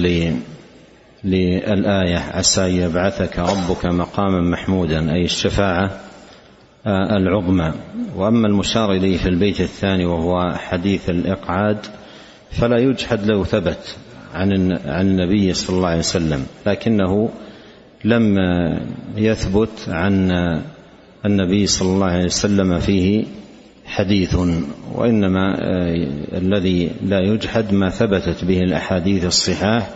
للآية 1.24 2.18
عسى 2.18 2.78
يبعثك 2.82 3.38
ربك 3.38 3.86
مقاما 3.86 4.40
محمودا 4.50 5.12
أي 5.14 5.24
الشفاعة 5.24 5.90
آه، 6.86 7.16
العظمى 7.16 7.72
وأما 8.16 8.48
المشار 8.48 8.92
إليه 8.92 9.16
في 9.18 9.28
البيت 9.28 9.60
الثاني 9.60 10.04
وهو 10.04 10.52
حديث 10.52 11.10
الإقعاد 11.10 11.78
فلا 12.50 12.78
يجحد 12.80 13.24
لو 13.26 13.44
ثبت 13.44 13.96
عن 14.34 14.52
عن 14.86 15.06
النبي 15.06 15.52
صلى 15.52 15.76
الله 15.76 15.88
عليه 15.88 15.98
وسلم 15.98 16.46
لكنه 16.66 17.30
لم 18.04 18.36
يثبت 19.16 19.84
عن 19.88 20.30
النبي 21.26 21.66
صلى 21.66 21.88
الله 21.88 22.06
عليه 22.06 22.24
وسلم 22.24 22.78
فيه 22.78 23.24
حديث 23.86 24.36
وإنما 24.94 25.54
آه، 25.60 26.08
الذي 26.38 26.90
لا 27.02 27.20
يجحد 27.20 27.72
ما 27.72 27.88
ثبتت 27.90 28.44
به 28.44 28.58
الأحاديث 28.60 29.24
الصحاح 29.24 29.90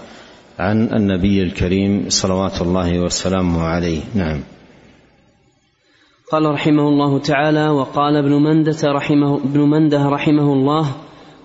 عن 0.61 0.89
النبي 0.93 1.43
الكريم 1.43 2.05
صلوات 2.09 2.63
الله 2.63 2.99
وسلامه 3.01 3.61
عليه 3.63 4.01
نعم 4.15 4.41
قال 6.33 6.45
رحمه 6.51 6.89
الله 6.89 7.19
تعالى 7.19 7.69
وقال 7.69 8.17
ابن 8.17 8.33
مندة 8.33 8.77
رحمه, 8.85 9.37
ابن 9.37 9.61
منده 9.61 10.07
رحمه 10.09 10.53
الله 10.53 10.87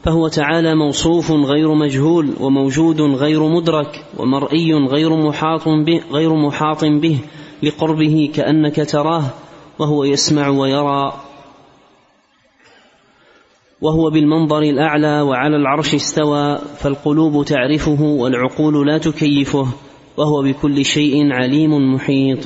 فهو 0.03 0.27
تعالى 0.27 0.75
موصوف 0.75 1.31
غير 1.31 1.73
مجهول 1.73 2.29
وموجود 2.39 3.01
غير 3.01 3.49
مدرك 3.49 4.03
ومرئي 4.17 4.73
غير 4.73 5.17
محاط 5.27 5.69
به, 5.69 6.01
غير 6.11 6.35
محاط 6.35 6.85
به 6.85 7.17
لقربه 7.63 8.31
كأنك 8.35 8.75
تراه 8.89 9.23
وهو 9.79 10.03
يسمع 10.03 10.47
ويرى 10.49 11.24
وهو 13.85 14.09
بالمنظر 14.09 14.61
الاعلى 14.61 15.21
وعلى 15.21 15.55
العرش 15.55 15.93
استوى 15.95 16.57
فالقلوب 16.77 17.45
تعرفه 17.45 18.01
والعقول 18.01 18.87
لا 18.87 18.97
تكيفه 18.97 19.67
وهو 20.17 20.43
بكل 20.43 20.85
شيء 20.85 21.31
عليم 21.33 21.71
محيط 21.93 22.37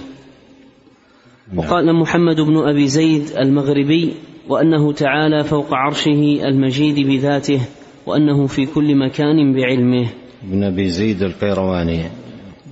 نعم. 1.49 1.57
وقال 1.57 1.95
محمد 1.95 2.39
بن 2.41 2.57
ابي 2.57 2.87
زيد 2.87 3.23
المغربي 3.39 4.13
وانه 4.49 4.91
تعالى 4.93 5.43
فوق 5.43 5.73
عرشه 5.73 6.39
المجيد 6.43 7.07
بذاته 7.07 7.61
وانه 8.05 8.47
في 8.47 8.65
كل 8.65 8.95
مكان 8.95 9.53
بعلمه 9.55 10.09
بن 10.43 10.63
ابي 10.63 10.89
زيد 10.89 11.21
القيرواني 11.21 12.03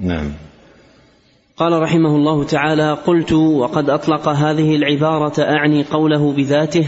نعم 0.02 0.30
قال 1.58 1.82
رحمه 1.82 2.16
الله 2.16 2.44
تعالى 2.44 2.94
قلت 2.94 3.34
وقد 3.34 3.90
اطلق 3.90 4.30
هذه 4.30 4.76
العباره 4.76 5.42
اعني 5.44 5.84
قوله 5.84 6.32
بذاته 6.34 6.86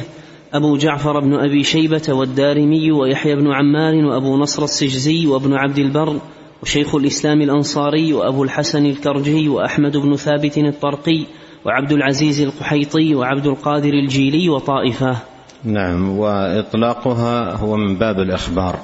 أبو 0.54 0.78
جعفر 0.78 1.20
بن 1.20 1.34
أبي 1.34 1.64
شيبة 1.64 2.02
والدارمي 2.10 2.92
ويحيى 2.92 3.36
بن 3.36 3.52
عمار 3.54 3.96
وأبو 3.96 4.38
نصر 4.38 4.64
السجزي 4.64 5.28
وابن 5.28 5.54
عبد 5.54 5.78
البر 5.78 6.20
وشيخ 6.64 6.96
الإسلام 6.96 7.42
الأنصاري 7.42 8.14
وأبو 8.14 8.44
الحسن 8.44 8.86
الكرجي 8.86 9.50
وأحمد 9.50 9.98
بن 9.98 10.16
ثابت 10.16 10.58
الطرقي 10.58 11.24
وعبد 11.66 11.92
العزيز 11.92 12.42
القحيطي 12.42 13.16
وعبد 13.16 13.48
القادر 13.48 13.94
الجيلي 13.94 14.50
وطائفة 14.50 15.18
نعم 15.64 16.10
وإطلاقها 16.18 17.56
هو 17.58 17.78
من 17.78 17.98
باب 18.00 18.16
الإخبار 18.20 18.80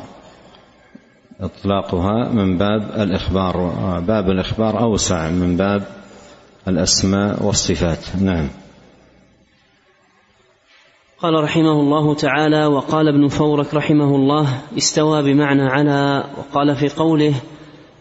إطلاقها 1.41 2.29
من 2.33 2.57
باب 2.57 2.81
الإخبار 2.97 3.55
باب 4.07 4.29
الإخبار 4.29 4.79
أوسع 4.83 5.29
من 5.29 5.57
باب 5.57 5.83
الأسماء 6.67 7.43
والصفات 7.45 8.03
نعم 8.21 8.49
قال 11.19 11.43
رحمه 11.43 11.71
الله 11.71 12.13
تعالى 12.15 12.65
وقال 12.65 13.07
ابن 13.07 13.27
فورك 13.27 13.73
رحمه 13.73 14.15
الله 14.15 14.47
استوى 14.77 15.23
بمعنى 15.33 15.61
على 15.63 16.23
وقال 16.37 16.75
في 16.75 16.87
قوله 16.89 17.33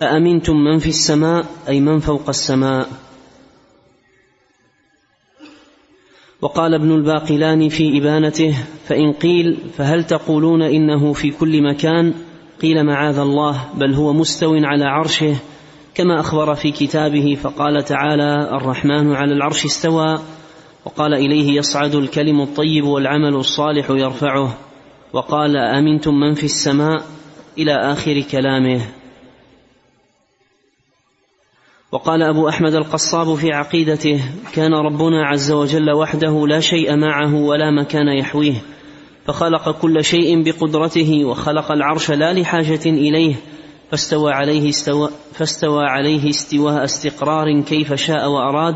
أأمنتم 0.02 0.56
من 0.56 0.78
في 0.78 0.88
السماء 0.88 1.44
أي 1.68 1.80
من 1.80 1.98
فوق 1.98 2.28
السماء 2.28 2.86
وقال 6.40 6.74
ابن 6.74 6.90
الباقلاني 6.92 7.70
في 7.70 7.98
إبانته 7.98 8.56
فإن 8.86 9.12
قيل 9.12 9.56
فهل 9.76 10.04
تقولون 10.04 10.62
إنه 10.62 11.12
في 11.12 11.30
كل 11.30 11.62
مكان 11.62 12.14
قيل 12.62 12.84
معاذ 12.86 13.18
الله 13.18 13.64
بل 13.74 13.94
هو 13.94 14.12
مستو 14.12 14.54
على 14.62 14.84
عرشه 14.84 15.36
كما 15.94 16.20
أخبر 16.20 16.54
في 16.54 16.72
كتابه 16.72 17.38
فقال 17.42 17.84
تعالى 17.84 18.50
الرحمن 18.56 19.12
على 19.12 19.32
العرش 19.32 19.64
استوى 19.64 20.18
وقال 20.84 21.14
إليه 21.14 21.52
يصعد 21.56 21.94
الكلم 21.94 22.40
الطيب 22.40 22.84
والعمل 22.84 23.34
الصالح 23.34 23.90
يرفعه 23.90 24.58
وقال 25.12 25.56
أمنتم 25.56 26.14
من 26.14 26.34
في 26.34 26.44
السماء 26.44 27.02
إلى 27.58 27.72
آخر 27.92 28.20
كلامه 28.20 28.80
وقال 31.92 32.22
أبو 32.22 32.48
أحمد 32.48 32.74
القصاب 32.74 33.34
في 33.34 33.52
عقيدته 33.52 34.20
كان 34.54 34.74
ربنا 34.74 35.26
عز 35.26 35.52
وجل 35.52 35.92
وحده 35.92 36.46
لا 36.46 36.60
شيء 36.60 36.96
معه 36.96 37.34
ولا 37.34 37.70
مكان 37.70 38.08
يحويه 38.18 38.62
فخلق 39.26 39.70
كل 39.78 40.04
شيء 40.04 40.42
بقدرته 40.42 41.24
وخلق 41.24 41.72
العرش 41.72 42.10
لا 42.10 42.32
لحاجة 42.32 42.80
إليه 42.86 43.34
فاستوى 43.90 44.32
عليه 44.32 44.68
استوى, 44.68 45.08
فاستوى 45.32 45.84
عليه 45.84 46.30
استواء 46.30 46.84
استقرار 46.84 47.60
كيف 47.60 47.92
شاء 47.94 48.28
وأراد 48.30 48.74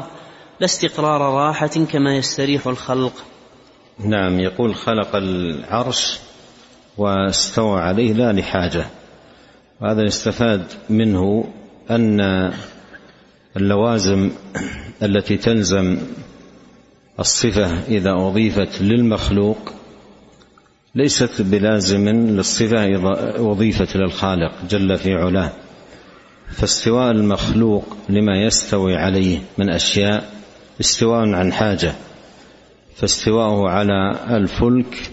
لا 0.61 0.65
استقرار 0.65 1.21
راحة 1.21 1.85
كما 1.93 2.17
يستريح 2.17 2.67
الخلق 2.67 3.13
نعم 4.05 4.41
يقول 4.41 4.75
خلق 4.75 5.17
العرش 5.17 6.19
واستوى 6.97 7.81
عليه 7.81 8.13
لا 8.13 8.33
لحاجة 8.33 8.85
وهذا 9.81 10.03
يستفاد 10.07 10.67
منه 10.91 11.45
أن 11.91 12.21
اللوازم 13.57 14.31
التي 15.03 15.37
تلزم 15.37 15.99
الصفة 17.21 17.79
إذا 17.89 18.11
أضيفت 18.11 18.81
للمخلوق 18.83 19.59
ليست 20.95 21.43
بلازم 21.43 22.09
للصفة 22.09 22.85
إذا 22.87 23.33
أضيفت 23.37 23.97
للخالق 23.97 24.53
جل 24.71 24.97
في 24.97 25.15
علاه 25.15 25.53
فاستواء 26.51 27.11
المخلوق 27.11 27.97
لما 28.09 28.37
يستوي 28.45 28.97
عليه 28.97 29.39
من 29.59 29.71
أشياء 29.75 30.38
استواء 30.81 31.21
عن 31.35 31.53
حاجة 31.53 31.95
فاستواءه 32.97 33.69
على 33.69 34.11
الفلك 34.37 35.11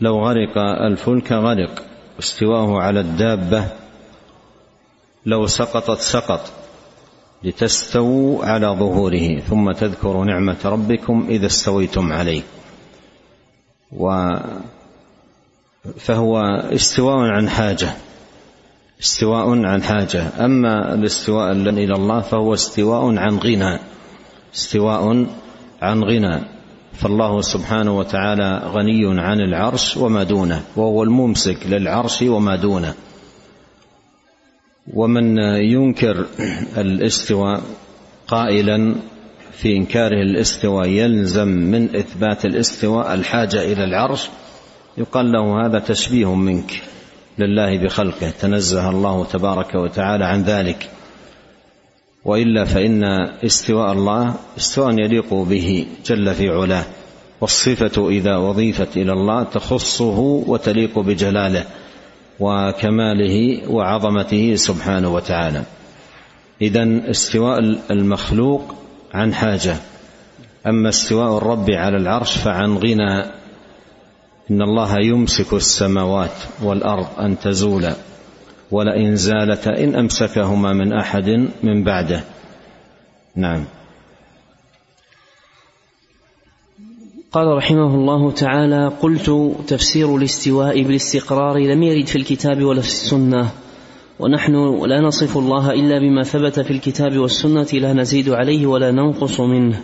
لو 0.00 0.12
غرق 0.26 0.58
الفلك 0.90 1.32
غرق 1.32 1.82
واستواءه 2.16 2.80
على 2.82 3.00
الدابة 3.00 3.64
لو 5.26 5.46
سقطت 5.46 6.00
سقط 6.00 6.50
لتستووا 7.44 8.44
على 8.44 8.66
ظهوره 8.66 9.38
ثم 9.38 9.72
تذكروا 9.72 10.24
نعمة 10.24 10.56
ربكم 10.64 11.26
إذا 11.30 11.46
استويتم 11.46 12.12
عليه 12.12 12.42
و 13.92 14.30
فهو 15.98 16.38
استواء 16.74 17.16
عن 17.16 17.48
حاجة 17.48 17.90
استواء 19.02 19.64
عن 19.64 19.82
حاجة 19.82 20.44
أما 20.44 20.94
الاستواء 20.94 21.52
إلى 21.52 21.92
الله 21.94 22.20
فهو 22.20 22.54
استواء 22.54 23.16
عن 23.16 23.38
غنى 23.38 23.78
استواء 24.56 25.26
عن 25.82 26.04
غنى 26.04 26.42
فالله 26.92 27.40
سبحانه 27.40 27.98
وتعالى 27.98 28.62
غني 28.74 29.20
عن 29.20 29.40
العرش 29.40 29.96
وما 29.96 30.22
دونه 30.22 30.62
وهو 30.76 31.02
الممسك 31.02 31.58
للعرش 31.66 32.22
وما 32.22 32.56
دونه 32.56 32.94
ومن 34.94 35.38
ينكر 35.64 36.26
الاستواء 36.78 37.60
قائلا 38.28 38.94
في 39.52 39.76
انكاره 39.76 40.22
الاستواء 40.22 40.88
يلزم 40.88 41.48
من 41.48 41.96
اثبات 41.96 42.44
الاستواء 42.44 43.14
الحاجه 43.14 43.64
الى 43.72 43.84
العرش 43.84 44.28
يقال 44.98 45.32
له 45.32 45.66
هذا 45.66 45.78
تشبيه 45.78 46.34
منك 46.34 46.82
لله 47.38 47.78
بخلقه 47.78 48.30
تنزه 48.30 48.90
الله 48.90 49.24
تبارك 49.24 49.74
وتعالى 49.74 50.24
عن 50.24 50.42
ذلك 50.42 50.90
والا 52.26 52.64
فان 52.64 53.04
استواء 53.44 53.92
الله 53.92 54.34
استواء 54.58 54.98
يليق 55.00 55.34
به 55.34 55.86
جل 56.06 56.34
في 56.34 56.48
علاه 56.48 56.84
والصفه 57.40 58.08
اذا 58.08 58.36
اضيفت 58.36 58.96
الى 58.96 59.12
الله 59.12 59.42
تخصه 59.42 60.18
وتليق 60.20 60.98
بجلاله 60.98 61.64
وكماله 62.40 63.68
وعظمته 63.70 64.54
سبحانه 64.54 65.14
وتعالى 65.14 65.62
اذا 66.62 67.00
استواء 67.10 67.58
المخلوق 67.90 68.74
عن 69.14 69.34
حاجه 69.34 69.76
اما 70.66 70.88
استواء 70.88 71.38
الرب 71.38 71.70
على 71.70 71.96
العرش 71.96 72.36
فعن 72.38 72.76
غنى 72.76 73.20
ان 74.50 74.62
الله 74.62 74.96
يمسك 75.06 75.52
السماوات 75.52 76.36
والارض 76.62 77.06
ان 77.18 77.38
تزولا 77.38 77.94
ولئن 78.72 79.16
زالتا 79.16 79.84
إن 79.84 79.94
أمسكهما 79.94 80.72
من 80.72 80.92
أحد 80.92 81.48
من 81.62 81.84
بعده 81.84 82.24
نعم 83.36 83.64
قال 87.32 87.56
رحمه 87.56 87.94
الله 87.94 88.30
تعالى 88.30 88.88
قلت 89.00 89.30
تفسير 89.68 90.16
الاستواء 90.16 90.82
بالاستقرار 90.82 91.58
لم 91.58 91.82
يرد 91.82 92.06
في 92.06 92.16
الكتاب 92.16 92.62
ولا 92.64 92.80
في 92.80 92.86
السنه 92.86 93.50
ونحن 94.20 94.52
لا 94.86 95.00
نصف 95.00 95.36
الله 95.36 95.70
الا 95.70 95.98
بما 95.98 96.22
ثبت 96.22 96.60
في 96.60 96.70
الكتاب 96.70 97.18
والسنه 97.18 97.66
لا 97.72 97.92
نزيد 97.92 98.28
عليه 98.28 98.66
ولا 98.66 98.90
ننقص 98.90 99.40
منه 99.40 99.82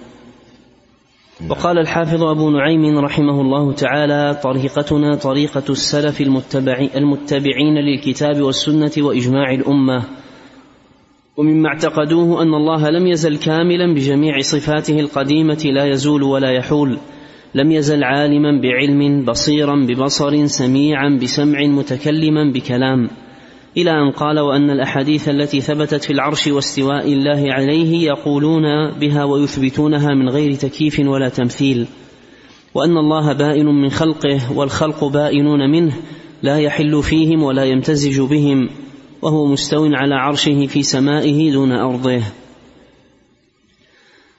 نعم. 1.42 1.50
وقال 1.50 1.78
الحافظ 1.78 2.22
أبو 2.22 2.50
نعيم 2.50 2.98
رحمه 2.98 3.40
الله 3.40 3.72
تعالى 3.72 4.40
طريقتنا 4.42 5.14
طريقة 5.14 5.62
السلف 5.70 6.20
المتبعين 6.96 7.74
للكتاب 7.78 8.42
والسنة 8.42 8.92
وإجماع 8.98 9.52
الأمة 9.52 10.02
ومما 11.36 11.68
اعتقدوه 11.68 12.42
أن 12.42 12.54
الله 12.54 12.90
لم 12.90 13.06
يزل 13.06 13.36
كاملا 13.38 13.94
بجميع 13.94 14.38
صفاته 14.40 15.00
القديمة 15.00 15.62
لا 15.74 15.84
يزول 15.86 16.22
ولا 16.22 16.50
يحول 16.52 16.98
لم 17.54 17.72
يزل 17.72 18.04
عالما 18.04 18.60
بعلم 18.60 19.24
بصيرا 19.24 19.86
ببصر 19.88 20.46
سميعا 20.46 21.18
بسمع 21.22 21.66
متكلما 21.66 22.52
بكلام 22.52 23.08
إلى 23.76 23.90
أن 23.90 24.10
قال 24.10 24.40
وأن 24.40 24.70
الأحاديث 24.70 25.28
التي 25.28 25.60
ثبتت 25.60 26.04
في 26.04 26.12
العرش 26.12 26.46
واستواء 26.46 27.12
الله 27.12 27.52
عليه 27.54 28.02
يقولون 28.06 28.90
بها 28.90 29.24
ويثبتونها 29.24 30.14
من 30.14 30.28
غير 30.28 30.54
تكييف 30.54 31.00
ولا 31.06 31.28
تمثيل 31.28 31.86
وأن 32.74 32.96
الله 32.96 33.32
بائن 33.32 33.66
من 33.66 33.90
خلقه 33.90 34.58
والخلق 34.58 35.04
بائنون 35.04 35.70
منه 35.70 35.92
لا 36.42 36.56
يحل 36.58 37.02
فيهم 37.02 37.42
ولا 37.42 37.64
يمتزج 37.64 38.20
بهم 38.20 38.68
وهو 39.22 39.46
مستو 39.46 39.84
على 39.92 40.14
عرشه 40.14 40.66
في 40.66 40.82
سمائه 40.82 41.52
دون 41.52 41.72
أرضه 41.72 42.20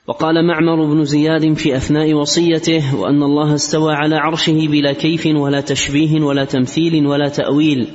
وقال 0.07 0.47
معمر 0.47 0.93
بن 0.93 1.03
زياد 1.03 1.53
في 1.53 1.77
أثناء 1.77 2.13
وصيته 2.13 2.95
وأن 2.95 3.23
الله 3.23 3.53
استوى 3.53 3.93
على 3.93 4.15
عرشه 4.15 4.67
بلا 4.69 4.93
كيف 4.93 5.27
ولا 5.35 5.61
تشبيه 5.61 6.21
ولا 6.21 6.45
تمثيل 6.45 7.07
ولا 7.07 7.27
تأويل 7.27 7.87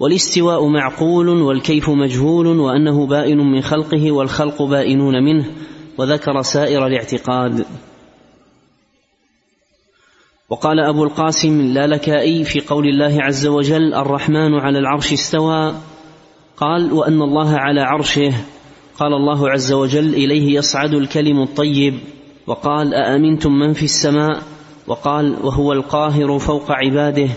والاستواء 0.00 0.66
معقول 0.68 1.28
والكيف 1.28 1.90
مجهول 1.90 2.46
وانه 2.46 3.06
بائن 3.06 3.38
من 3.38 3.60
خلقه 3.60 4.12
والخلق 4.12 4.62
بائنون 4.62 5.24
منه 5.24 5.44
وذكر 5.98 6.42
سائر 6.42 6.86
الاعتقاد 6.86 7.66
وقال 10.50 10.80
ابو 10.80 11.04
القاسم 11.04 11.78
لكائي 11.78 12.44
في 12.44 12.60
قول 12.60 12.88
الله 12.88 13.22
عز 13.22 13.46
وجل 13.46 13.94
الرحمن 13.94 14.54
على 14.54 14.78
العرش 14.78 15.12
استوى 15.12 15.74
قال 16.56 16.92
وان 16.92 17.22
الله 17.22 17.56
على 17.58 17.80
عرشه 17.80 18.34
قال 18.98 19.12
الله 19.12 19.50
عز 19.50 19.72
وجل 19.72 20.14
اليه 20.14 20.54
يصعد 20.58 20.94
الكلم 20.94 21.42
الطيب 21.42 21.94
وقال 22.48 22.94
أأمنتم 22.94 23.52
من 23.52 23.72
في 23.72 23.82
السماء 23.84 24.42
وقال 24.86 25.32
وهو 25.44 25.72
القاهر 25.72 26.38
فوق 26.38 26.70
عباده 26.72 27.28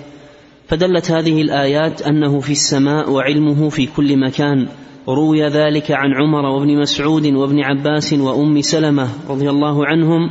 فدلت 0.69 1.11
هذه 1.11 1.41
الآيات 1.41 2.01
أنه 2.01 2.39
في 2.39 2.51
السماء 2.51 3.09
وعلمه 3.11 3.69
في 3.69 3.85
كل 3.85 4.19
مكان 4.19 4.67
روي 5.07 5.43
ذلك 5.47 5.91
عن 5.91 6.13
عمر 6.13 6.45
وابن 6.45 6.79
مسعود 6.81 7.25
وابن 7.25 7.59
عباس 7.59 8.13
وأم 8.13 8.61
سلمة 8.61 9.07
رضي 9.29 9.49
الله 9.49 9.85
عنهم 9.85 10.29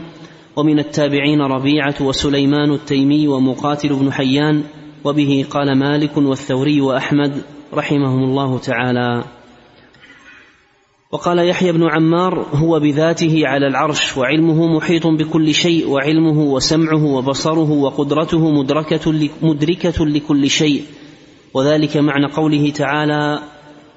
ومن 0.57 0.79
التابعين 0.79 1.40
ربيعة 1.40 1.94
وسليمان 2.01 2.72
التيمي 2.72 3.29
ومقاتل 3.29 3.88
بن 3.88 4.12
حيان 4.12 4.62
وبه 5.05 5.46
قال 5.51 5.79
مالك 5.79 6.16
والثوري 6.16 6.81
وأحمد 6.81 7.33
رحمهم 7.74 8.24
الله 8.24 8.59
تعالى 8.59 9.24
وقال 11.12 11.38
يحيى 11.49 11.73
بن 11.73 11.88
عمار 11.90 12.47
هو 12.53 12.81
بذاته 12.81 13.40
على 13.44 13.66
العرش 13.66 14.16
وعلمه 14.16 14.66
محيط 14.77 15.07
بكل 15.07 15.55
شيء 15.55 15.88
وعلمه 15.88 16.40
وسمعه 16.42 17.05
وبصره 17.05 17.71
وقدرته 17.71 18.51
مدركة, 18.51 19.12
مدركة 19.42 20.07
لكل 20.07 20.51
شيء 20.51 20.83
وذلك 21.55 21.97
معنى 21.97 22.27
قوله 22.33 22.71
تعالى 22.71 23.38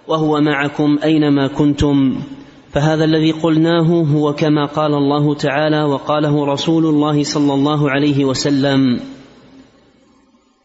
وهو 0.07 0.41
معكم 0.41 0.97
أينما 1.03 1.47
كنتم 1.47 2.15
فهذا 2.71 3.03
الذي 3.03 3.31
قلناه 3.31 4.01
هو 4.03 4.33
كما 4.33 4.65
قال 4.65 4.93
الله 4.93 5.35
تعالى 5.35 5.83
وقاله 5.83 6.45
رسول 6.45 6.85
الله 6.85 7.23
صلى 7.23 7.53
الله 7.53 7.89
عليه 7.89 8.25
وسلم 8.25 8.99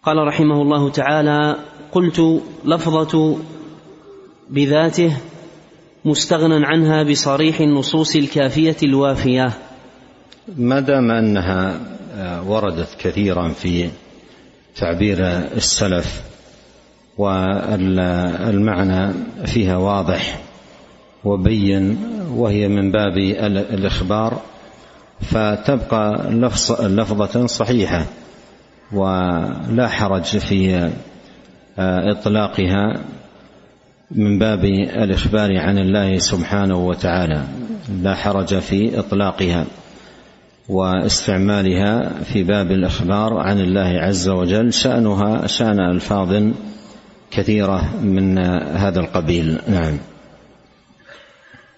قال 0.02 0.16
رحمه 0.26 0.62
الله 0.62 0.90
تعالى 0.90 1.56
قلت 1.92 2.42
لفظة 2.64 3.37
بذاته 4.50 5.16
مستغنى 6.07 6.61
عنها 6.66 7.03
بصريح 7.03 7.61
النصوص 7.61 8.16
الكافيه 8.16 8.77
الوافيه 8.83 9.53
ما 10.57 10.81
دام 10.81 11.11
انها 11.11 11.81
آه، 12.16 12.51
وردت 12.51 12.88
كثيرا 12.99 13.49
في 13.49 13.90
تعبير 14.81 15.19
السلف 15.57 16.23
والمعنى 17.19 19.14
فيها 19.47 19.77
واضح 19.77 20.42
وبين 21.25 21.99
وهي 22.31 22.69
من 22.69 22.92
باب 22.92 23.16
الاخبار 23.49 24.40
فتبقى 25.21 26.31
لفظه 26.88 27.47
صحيحه 27.47 28.07
ولا 28.92 29.88
حرج 29.88 30.25
في 30.38 30.75
آه، 31.79 32.12
اطلاقها 32.19 32.87
من 34.11 34.38
باب 34.38 34.64
الإخبار 35.05 35.59
عن 35.59 35.79
الله 35.79 36.19
سبحانه 36.19 36.87
وتعالى 36.87 37.42
لا 38.03 38.14
حرج 38.14 38.59
في 38.59 38.99
إطلاقها 38.99 39.64
واستعمالها 40.69 42.23
في 42.25 42.42
باب 42.42 42.71
الإخبار 42.73 43.35
عن 43.38 43.61
الله 43.61 43.99
عز 44.01 44.29
وجل 44.29 44.73
شأنها 44.73 45.47
شأن 45.47 45.81
ألفاظ 45.81 46.42
كثيرة 47.31 47.95
من 48.03 48.38
هذا 48.77 49.01
القبيل 49.01 49.59
نعم 49.69 49.99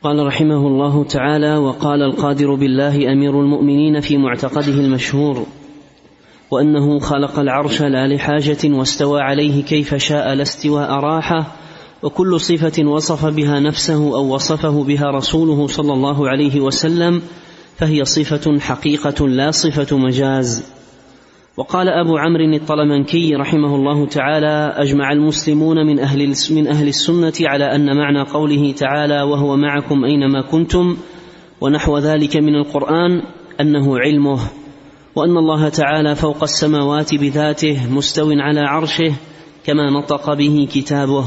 قال 0.02 0.26
رحمه 0.26 0.66
الله 0.66 1.04
تعالى 1.04 1.56
وقال 1.56 2.02
القادر 2.02 2.54
بالله 2.54 2.96
أمير 3.12 3.40
المؤمنين 3.40 4.00
في 4.00 4.16
معتقده 4.16 4.74
المشهور 4.74 5.46
وأنه 6.50 6.98
خلق 6.98 7.38
العرش 7.38 7.82
لا 7.82 8.08
لحاجة 8.14 8.58
واستوى 8.64 9.20
عليه 9.20 9.62
كيف 9.64 9.94
شاء 9.94 10.34
لا 10.34 10.42
استواء 10.42 10.90
راحة 10.90 11.56
وكل 12.02 12.40
صفة 12.40 12.84
وصف 12.84 13.26
بها 13.26 13.60
نفسه 13.60 13.94
أو 13.96 14.34
وصفه 14.34 14.84
بها 14.84 15.10
رسوله 15.16 15.66
صلى 15.66 15.92
الله 15.92 16.28
عليه 16.28 16.60
وسلم 16.60 17.22
فهي 17.76 18.04
صفة 18.04 18.58
حقيقة 18.60 19.28
لا 19.28 19.50
صفة 19.50 19.96
مجاز 19.98 20.64
وقال 21.56 21.88
أبو 21.88 22.18
عمرو 22.18 22.54
الطلمنكي 22.54 23.34
رحمه 23.34 23.74
الله 23.76 24.06
تعالى 24.06 24.72
أجمع 24.76 25.12
المسلمون 25.12 25.86
من 25.86 25.98
أهل, 26.00 26.34
من 26.50 26.66
أهل 26.68 26.88
السنة 26.88 27.32
على 27.40 27.64
أن 27.74 27.96
معنى 27.96 28.22
قوله 28.22 28.72
تعالى 28.72 29.22
وهو 29.22 29.56
معكم 29.56 30.04
أينما 30.04 30.40
كنتم 30.42 30.96
ونحو 31.60 31.98
ذلك 31.98 32.36
من 32.36 32.54
القرآن 32.54 33.22
أنه 33.60 33.98
علمه 33.98 34.40
وأن 35.16 35.36
الله 35.36 35.68
تعالى 35.68 36.14
فوق 36.14 36.42
السماوات 36.42 37.14
بذاته 37.14 37.92
مستو 37.92 38.32
على 38.36 38.60
عرشه 38.60 39.12
كما 39.66 39.90
نطق 39.90 40.34
به 40.34 40.68
كتابه 40.72 41.24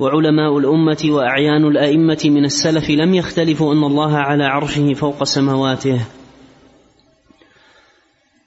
وعلماء 0.00 0.58
الأمة 0.58 1.02
وأعيان 1.08 1.64
الأئمة 1.64 2.22
من 2.24 2.44
السلف 2.44 2.90
لم 2.90 3.14
يختلفوا 3.14 3.72
أن 3.74 3.84
الله 3.84 4.16
على 4.16 4.44
عرشه 4.44 4.92
فوق 4.92 5.24
سماواته 5.24 6.00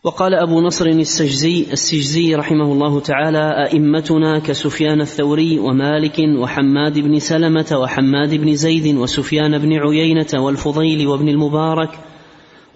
وقال 0.04 0.34
أبو 0.34 0.62
نصر 0.62 0.86
السجزي 0.86 1.66
السجزي 1.72 2.36
رحمه 2.36 2.72
الله 2.72 3.00
تعالى 3.00 3.64
أئمتنا 3.68 4.40
كسفيان 4.40 5.02
الثوري 5.02 5.60
ومالك 5.60 6.20
وحماد 6.42 7.00
بن 7.00 7.20
سلمة 7.20 7.68
وحماد 7.82 8.34
بن 8.36 8.56
زيد 8.56 8.96
وسفيان 8.96 9.58
بن 9.58 9.74
عيينة 9.74 10.28
والفضيل 10.46 11.08
وابن 11.08 11.30
المبارك 11.30 11.90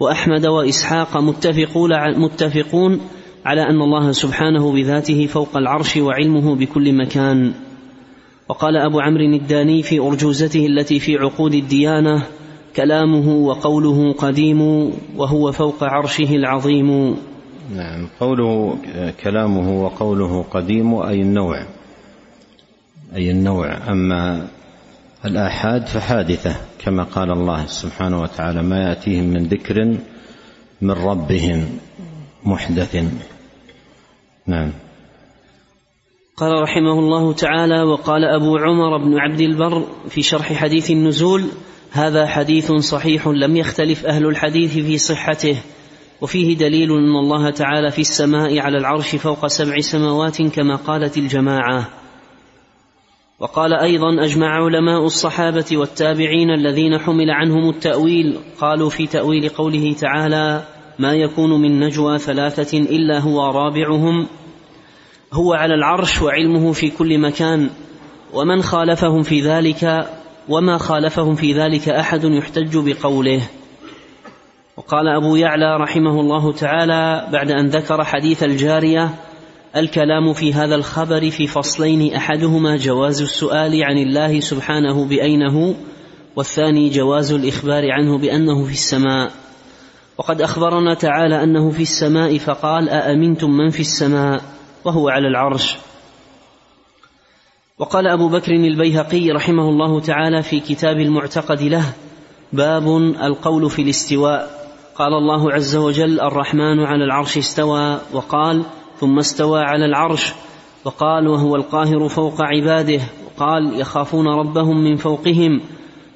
وأحمد 0.00 0.46
وإسحاق 0.46 1.16
متفقون 2.16 3.00
على 3.44 3.62
أن 3.62 3.82
الله 3.82 4.12
سبحانه 4.12 4.72
بذاته 4.72 5.26
فوق 5.26 5.56
العرش 5.56 5.96
وعلمه 5.96 6.54
بكل 6.54 6.92
مكان 6.92 7.65
وقال 8.48 8.76
أبو 8.76 9.00
عمرو 9.00 9.24
الداني 9.34 9.82
في 9.82 9.98
أرجوزته 9.98 10.66
التي 10.66 10.98
في 10.98 11.16
عقود 11.16 11.54
الديانة 11.54 12.26
كلامه 12.76 13.28
وقوله 13.34 14.12
قديم 14.12 14.60
وهو 15.16 15.52
فوق 15.52 15.84
عرشه 15.84 16.34
العظيم 16.34 17.16
نعم 17.76 18.08
قوله 18.20 18.78
كلامه 19.22 19.82
وقوله 19.84 20.42
قديم 20.42 20.94
أي 20.94 21.20
النوع 21.20 21.66
أي 23.16 23.30
النوع 23.30 23.90
أما 23.92 24.48
الآحاد 25.24 25.86
فحادثة 25.86 26.56
كما 26.84 27.02
قال 27.02 27.30
الله 27.30 27.66
سبحانه 27.66 28.22
وتعالى 28.22 28.62
ما 28.62 28.80
يأتيهم 28.88 29.24
من 29.24 29.42
ذكر 29.44 29.96
من 30.82 30.90
ربهم 30.90 31.64
محدث 32.44 33.04
نعم 34.46 34.70
قال 36.36 36.62
رحمه 36.62 36.98
الله 36.98 37.32
تعالى 37.32 37.82
وقال 37.82 38.24
أبو 38.24 38.56
عمر 38.56 38.96
بن 38.98 39.18
عبد 39.18 39.40
البر 39.40 39.84
في 40.08 40.22
شرح 40.22 40.52
حديث 40.52 40.90
النزول 40.90 41.44
هذا 41.92 42.26
حديث 42.26 42.72
صحيح 42.72 43.28
لم 43.28 43.56
يختلف 43.56 44.06
أهل 44.06 44.26
الحديث 44.26 44.72
في 44.78 44.98
صحته 44.98 45.56
وفيه 46.20 46.56
دليل 46.56 46.90
أن 46.92 47.16
الله 47.16 47.50
تعالى 47.50 47.90
في 47.90 47.98
السماء 48.00 48.58
على 48.58 48.78
العرش 48.78 49.16
فوق 49.16 49.46
سبع 49.46 49.78
سماوات 49.80 50.42
كما 50.42 50.76
قالت 50.76 51.16
الجماعة 51.16 51.88
وقال 53.40 53.74
أيضا 53.74 54.24
أجمع 54.24 54.64
علماء 54.64 55.04
الصحابة 55.04 55.66
والتابعين 55.76 56.50
الذين 56.50 56.98
حمل 56.98 57.30
عنهم 57.30 57.68
التأويل 57.68 58.38
قالوا 58.60 58.90
في 58.90 59.06
تأويل 59.06 59.48
قوله 59.48 59.92
تعالى 59.92 60.62
ما 60.98 61.14
يكون 61.14 61.50
من 61.62 61.80
نجوى 61.80 62.18
ثلاثة 62.18 62.78
إلا 62.78 63.18
هو 63.18 63.50
رابعهم 63.50 64.26
هو 65.32 65.52
على 65.52 65.74
العرش 65.74 66.22
وعلمه 66.22 66.72
في 66.72 66.90
كل 66.90 67.18
مكان 67.18 67.70
ومن 68.34 68.62
خالفهم 68.62 69.22
في 69.22 69.40
ذلك 69.40 70.10
وما 70.48 70.78
خالفهم 70.78 71.34
في 71.34 71.52
ذلك 71.52 71.88
احد 71.88 72.24
يحتج 72.24 72.76
بقوله 72.90 73.40
وقال 74.76 75.08
ابو 75.08 75.36
يعلى 75.36 75.76
رحمه 75.80 76.20
الله 76.20 76.52
تعالى 76.52 77.28
بعد 77.32 77.50
ان 77.50 77.68
ذكر 77.68 78.04
حديث 78.04 78.42
الجاريه 78.42 79.14
الكلام 79.76 80.32
في 80.32 80.52
هذا 80.52 80.74
الخبر 80.74 81.30
في 81.30 81.46
فصلين 81.46 82.14
احدهما 82.14 82.76
جواز 82.76 83.22
السؤال 83.22 83.84
عن 83.84 83.98
الله 83.98 84.40
سبحانه 84.40 85.04
باين 85.04 85.42
هو 85.42 85.74
والثاني 86.36 86.88
جواز 86.90 87.32
الاخبار 87.32 87.92
عنه 87.92 88.18
بانه 88.18 88.64
في 88.64 88.72
السماء 88.72 89.30
وقد 90.18 90.40
اخبرنا 90.42 90.94
تعالى 90.94 91.42
انه 91.44 91.70
في 91.70 91.82
السماء 91.82 92.38
فقال 92.38 92.88
اامنتم 92.88 93.50
من 93.50 93.70
في 93.70 93.80
السماء 93.80 94.55
وهو 94.86 95.08
على 95.08 95.28
العرش 95.28 95.76
وقال 97.78 98.06
ابو 98.08 98.28
بكر 98.28 98.52
البيهقي 98.52 99.30
رحمه 99.30 99.68
الله 99.68 100.00
تعالى 100.00 100.42
في 100.42 100.60
كتاب 100.60 101.00
المعتقد 101.00 101.62
له 101.62 101.84
باب 102.52 102.88
القول 103.22 103.70
في 103.70 103.82
الاستواء 103.82 104.50
قال 104.94 105.12
الله 105.14 105.52
عز 105.52 105.76
وجل 105.76 106.20
الرحمن 106.20 106.80
على 106.80 107.04
العرش 107.04 107.38
استوى 107.38 108.00
وقال 108.12 108.64
ثم 109.00 109.18
استوى 109.18 109.60
على 109.60 109.84
العرش 109.84 110.32
وقال 110.84 111.28
وهو 111.28 111.56
القاهر 111.56 112.08
فوق 112.08 112.36
عباده 112.42 113.00
وقال 113.26 113.80
يخافون 113.80 114.26
ربهم 114.28 114.84
من 114.84 114.96
فوقهم 114.96 115.60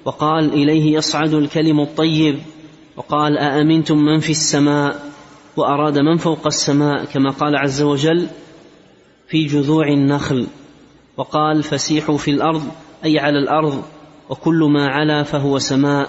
وقال 0.05 0.53
اليه 0.53 0.95
يصعد 0.97 1.33
الكلم 1.35 1.81
الطيب 1.81 2.39
وقال 2.97 3.39
أأمنتم 3.39 3.97
من 3.99 4.19
في 4.19 4.31
السماء 4.31 4.95
وأراد 5.57 5.99
من 5.99 6.17
فوق 6.17 6.47
السماء 6.47 7.05
كما 7.05 7.31
قال 7.31 7.57
عز 7.57 7.83
وجل 7.83 8.29
في 9.31 9.47
جذوع 9.47 9.89
النخل 9.89 10.47
وقال 11.17 11.63
فسيحوا 11.63 12.17
في 12.19 12.31
الارض 12.31 12.65
اي 13.05 13.19
على 13.19 13.39
الارض 13.39 13.83
وكل 14.29 14.69
ما 14.75 14.89
علا 14.89 15.23
فهو 15.23 15.59
سماء 15.59 16.09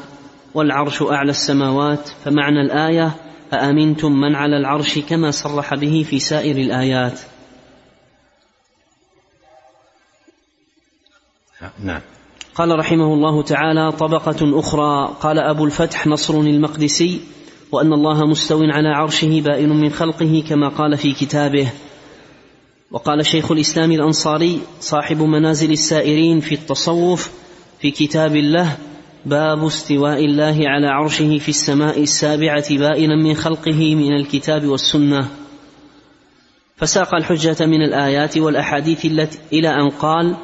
والعرش 0.54 1.02
اعلى 1.02 1.30
السماوات 1.30 2.10
فمعنى 2.24 2.62
الايه 2.62 3.16
أأمنتم 3.54 4.12
من 4.12 4.36
على 4.36 4.58
العرش 4.58 5.00
كما 5.00 5.32
صرح 5.32 5.76
به 5.76 6.06
في 6.10 6.20
سائر 6.20 6.58
الآيات 6.58 7.20
نعم 11.84 12.02
قال 12.56 12.80
رحمه 12.80 13.14
الله 13.14 13.44
تعالى 13.44 13.92
طبقة 13.92 14.60
أخرى 14.60 15.16
قال 15.22 15.40
أبو 15.40 15.66
الفتح 15.66 16.08
نصر 16.08 16.34
المقدسي 16.40 17.22
وأن 17.72 17.94
الله 17.94 18.26
مستو 18.28 18.62
على 18.64 18.90
عرشه 18.90 19.42
بائن 19.42 19.70
من 19.70 19.90
خلقه 19.90 20.44
كما 20.50 20.68
قال 20.70 20.98
في 20.98 21.14
كتابه 21.14 21.70
وقال 22.92 23.26
شيخ 23.26 23.52
الإسلام 23.52 23.92
الأنصاري 23.92 24.60
صاحب 24.80 25.22
منازل 25.22 25.72
السائرين 25.72 26.40
في 26.40 26.56
التصوف 26.56 27.32
في 27.80 27.92
كتاب 27.92 28.36
الله 28.36 28.78
باب 29.26 29.66
استواء 29.66 30.26
الله 30.26 30.58
على 30.62 30.88
عرشه 30.88 31.38
في 31.38 31.50
السماء 31.50 32.02
السابعة 32.04 32.78
بائنا 32.78 33.16
من 33.16 33.34
خلقه 33.34 33.96
من 33.96 34.14
الكتاب 34.14 34.66
والسنة 34.66 35.28
فساق 36.78 37.16
الحجة 37.16 37.66
من 37.66 37.82
الآيات 37.82 38.38
والأحاديث 38.38 39.06
التي 39.06 39.38
إلى 39.54 39.70
أن 39.70 39.90
قال 39.90 40.36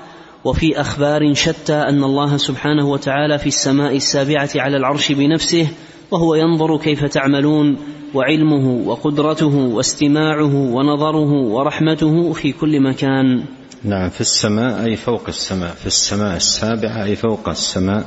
وفي 0.44 0.82
أخبار 0.82 1.34
شتى 1.34 1.74
أن 1.74 2.04
الله 2.04 2.38
سبحانه 2.38 2.88
وتعالى 2.90 3.38
في 3.38 3.48
السماء 3.48 3.96
السابعة 3.96 4.50
على 4.56 4.78
العرش 4.78 5.12
بنفسه 5.12 5.68
وهو 6.12 6.36
ينظر 6.36 6.78
كيف 6.78 7.04
تعملون 7.06 7.78
وعلمه 8.14 8.88
وقدرته 8.88 9.56
واستماعه 9.56 10.54
ونظره 10.56 11.32
ورحمته 11.32 12.34
في 12.34 12.52
كل 12.52 12.82
مكان 12.90 13.44
نعم 13.84 14.10
في 14.10 14.22
السماء 14.22 14.86
أي 14.86 14.96
فوق 14.96 15.28
السماء 15.28 15.72
في 15.74 15.86
السماء 15.88 16.36
السابعة 16.36 17.04
أي 17.04 17.16
فوق 17.16 17.50
السماء 17.50 18.06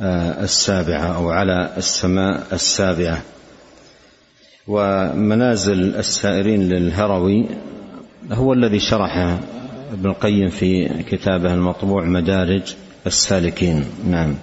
آه، 0.00 0.42
السابعة 0.42 1.00
أو 1.16 1.30
على 1.30 1.74
السماء 1.76 2.46
السابعة 2.52 3.22
ومنازل 4.68 5.94
السائرين 5.96 6.62
للهروي 6.68 7.46
هو 8.32 8.52
الذي 8.52 8.78
شرح 8.80 9.40
ابن 9.92 10.10
القيم 10.10 10.48
في 10.48 10.88
كتابه 11.02 11.54
المطبوع 11.54 12.04
مدارج 12.04 12.74
السالكين 13.06 13.84
نعم 14.06 14.34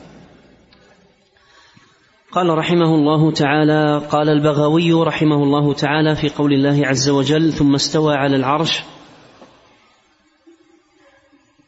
قال 2.35 2.49
رحمه 2.57 2.95
الله 2.95 3.31
تعالى 3.31 3.97
قال 4.09 4.29
البغوي 4.29 4.91
رحمه 4.93 5.35
الله 5.43 5.73
تعالى 5.73 6.15
في 6.15 6.29
قول 6.29 6.53
الله 6.53 6.87
عز 6.87 7.09
وجل 7.09 7.51
ثم 7.53 7.75
استوى 7.75 8.13
على 8.13 8.35
العرش 8.35 8.79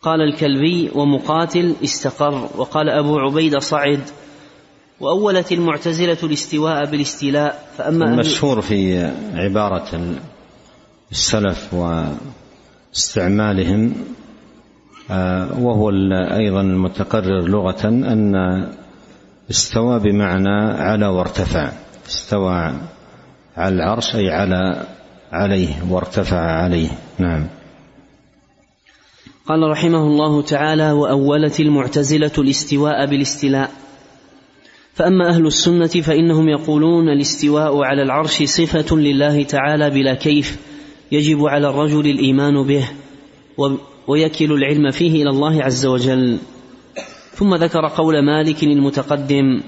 قال 0.01 0.21
الكلبي 0.21 0.89
ومقاتل 0.95 1.73
استقر 1.83 2.49
وقال 2.57 2.89
أبو 2.89 3.19
عبيد 3.19 3.57
صعد 3.57 3.99
وأولت 4.99 5.51
المعتزلة 5.51 6.17
الاستواء 6.23 6.85
بالاستيلاء 6.85 7.63
فأما 7.77 8.05
المشهور 8.05 8.61
في 8.61 9.05
عبارة 9.33 10.17
السلف 11.11 11.73
واستعمالهم 12.93 13.93
آه، 15.11 15.59
وهو 15.59 15.89
أيضا 16.33 16.61
المتقرر 16.61 17.47
لغة 17.47 17.85
أن 17.87 18.35
استوى 19.49 19.99
بمعنى 19.99 20.73
على 20.79 21.07
وارتفع 21.07 21.71
استوى 22.07 22.73
على 23.57 23.75
العرش 23.75 24.15
أي 24.15 24.29
على 24.29 24.85
عليه 25.31 25.83
وارتفع 25.93 26.37
عليه 26.39 26.89
نعم 27.19 27.47
قال 29.45 29.69
رحمه 29.71 30.03
الله 30.03 30.41
تعالى 30.41 30.91
وأولت 30.91 31.59
المعتزلة 31.59 32.31
الاستواء 32.37 33.05
بالاستلاء 33.05 33.71
فأما 34.93 35.29
أهل 35.35 35.45
السنة 35.47 35.87
فإنهم 35.87 36.49
يقولون 36.49 37.09
الاستواء 37.09 37.83
على 37.83 38.01
العرش 38.01 38.43
صفة 38.43 38.95
لله 38.97 39.43
تعالى 39.43 39.89
بلا 39.89 40.13
كيف 40.13 40.57
يجب 41.11 41.43
على 41.45 41.69
الرجل 41.69 42.07
الإيمان 42.09 42.67
به 42.67 42.89
ويكل 44.07 44.51
العلم 44.53 44.89
فيه 44.91 45.21
إلى 45.23 45.29
الله 45.29 45.63
عز 45.63 45.85
وجل 45.85 46.37
ثم 47.37 47.55
ذكر 47.55 47.87
قول 47.87 48.25
مالك 48.25 48.63
المتقدم 48.63 49.61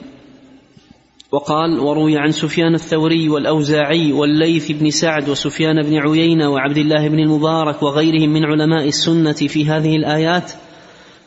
وقال 1.31 1.79
وروي 1.79 2.17
عن 2.17 2.31
سفيان 2.31 2.73
الثوري 2.73 3.29
والأوزاعي 3.29 4.11
والليث 4.11 4.71
بن 4.71 4.89
سعد 4.89 5.29
وسفيان 5.29 5.81
بن 5.81 5.97
عيينة 5.97 6.49
وعبد 6.49 6.77
الله 6.77 7.07
بن 7.07 7.19
المبارك 7.19 7.83
وغيرهم 7.83 8.29
من 8.33 8.45
علماء 8.45 8.87
السنة 8.87 9.31
في 9.33 9.65
هذه 9.65 9.95
الآيات 9.95 10.51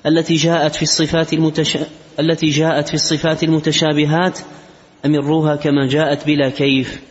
التي 0.07 0.35
جاءت 0.35 0.75
في 0.75 0.83
الصفات 0.83 1.33
المتش... 1.33 1.79
التي 2.21 2.47
جاءت 2.49 2.89
في 2.89 2.95
الصفات 2.95 3.43
المتشابهات 3.45 4.39
أمروها 5.07 5.57
كما 5.57 5.87
جاءت 5.89 6.27
بلا 6.27 6.49
كيف 6.49 7.03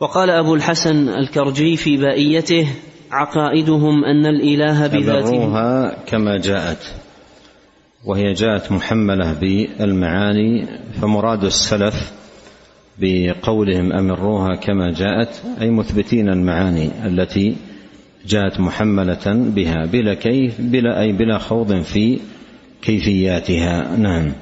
وقال 0.00 0.30
أبو 0.30 0.54
الحسن 0.54 1.08
الكرجي 1.08 1.76
في 1.76 1.96
بائيته 1.96 2.68
عقائدهم 3.10 4.04
أن 4.04 4.26
الإله 4.26 4.86
بذاته 4.86 5.28
أمروها 5.44 6.04
كما 6.06 6.36
جاءت 6.38 7.03
وهي 8.06 8.32
جاءت 8.32 8.72
محمله 8.72 9.32
بالمعاني 9.32 10.66
فمراد 11.00 11.44
السلف 11.44 12.12
بقولهم 12.98 13.92
امروها 13.92 14.54
كما 14.56 14.90
جاءت 14.92 15.42
اي 15.60 15.70
مثبتين 15.70 16.28
المعاني 16.28 17.06
التي 17.06 17.56
جاءت 18.26 18.60
محمله 18.60 19.24
بها 19.26 19.86
بلا 19.92 20.14
كيف 20.14 20.60
بلا 20.60 21.00
اي 21.00 21.12
بلا 21.12 21.38
خوض 21.38 21.80
في 21.80 22.18
كيفياتها 22.82 23.96
نعم 23.96 24.32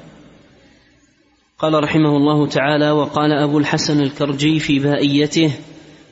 قال 1.59 1.83
رحمه 1.83 2.17
الله 2.17 2.47
تعالى 2.47 2.91
وقال 2.91 3.31
ابو 3.31 3.59
الحسن 3.59 4.01
الكرجي 4.01 4.59
في 4.59 4.79
بائيته 4.79 5.51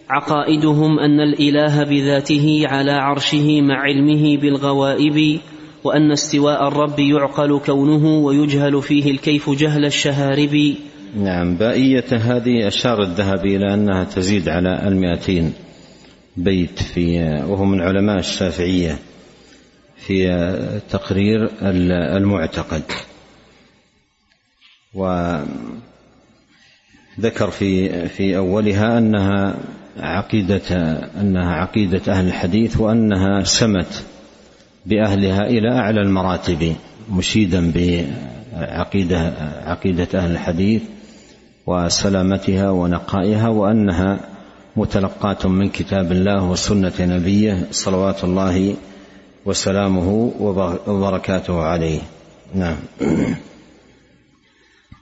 عقائدهم 0.09 0.99
ان 0.99 1.19
الاله 1.19 1.83
بذاته 1.83 2.61
على 2.65 2.91
عرشه 2.91 3.61
مع 3.61 3.79
علمه 3.81 4.37
بالغوائب 4.37 5.39
وأن 5.83 6.11
استواء 6.11 6.67
الرب 6.67 6.99
يعقل 6.99 7.59
كونه 7.59 8.05
ويجهل 8.07 8.81
فيه 8.81 9.11
الكيف 9.11 9.49
جهل 9.49 9.85
الشهارب 9.85 10.75
نعم 11.15 11.55
بائية 11.55 12.05
هذه 12.11 12.67
أشار 12.67 13.01
الذهبي 13.01 13.55
إلى 13.55 13.73
أنها 13.73 14.03
تزيد 14.03 14.49
على 14.49 14.87
المئتين 14.87 15.53
بيت 16.37 16.83
في 16.83 17.19
وهو 17.47 17.65
من 17.65 17.81
علماء 17.81 18.19
الشافعية 18.19 18.97
في 19.97 20.27
تقرير 20.89 21.49
المعتقد 22.17 22.83
وذكر 24.93 25.49
في 27.51 27.89
في 28.07 28.37
أولها 28.37 28.97
أنها 28.97 29.55
عقيدة 29.99 30.61
أنها 31.21 31.53
عقيدة 31.55 32.13
أهل 32.13 32.27
الحديث 32.27 32.77
وأنها 32.77 33.43
سمت 33.43 34.03
باهلها 34.85 35.41
الى 35.47 35.69
اعلى 35.71 36.01
المراتب 36.01 36.75
مشيدا 37.11 37.71
بعقيده 37.71 39.19
عقيده 39.65 40.07
اهل 40.23 40.31
الحديث 40.31 40.81
وسلامتها 41.67 42.69
ونقائها 42.69 43.49
وانها 43.49 44.19
متلقاة 44.77 45.47
من 45.47 45.69
كتاب 45.69 46.11
الله 46.11 46.49
وسنة 46.51 46.93
نبيه 46.99 47.67
صلوات 47.71 48.23
الله 48.23 48.75
وسلامه 49.45 50.31
وبركاته 50.87 51.61
عليه. 51.61 51.99
نعم. 52.55 52.75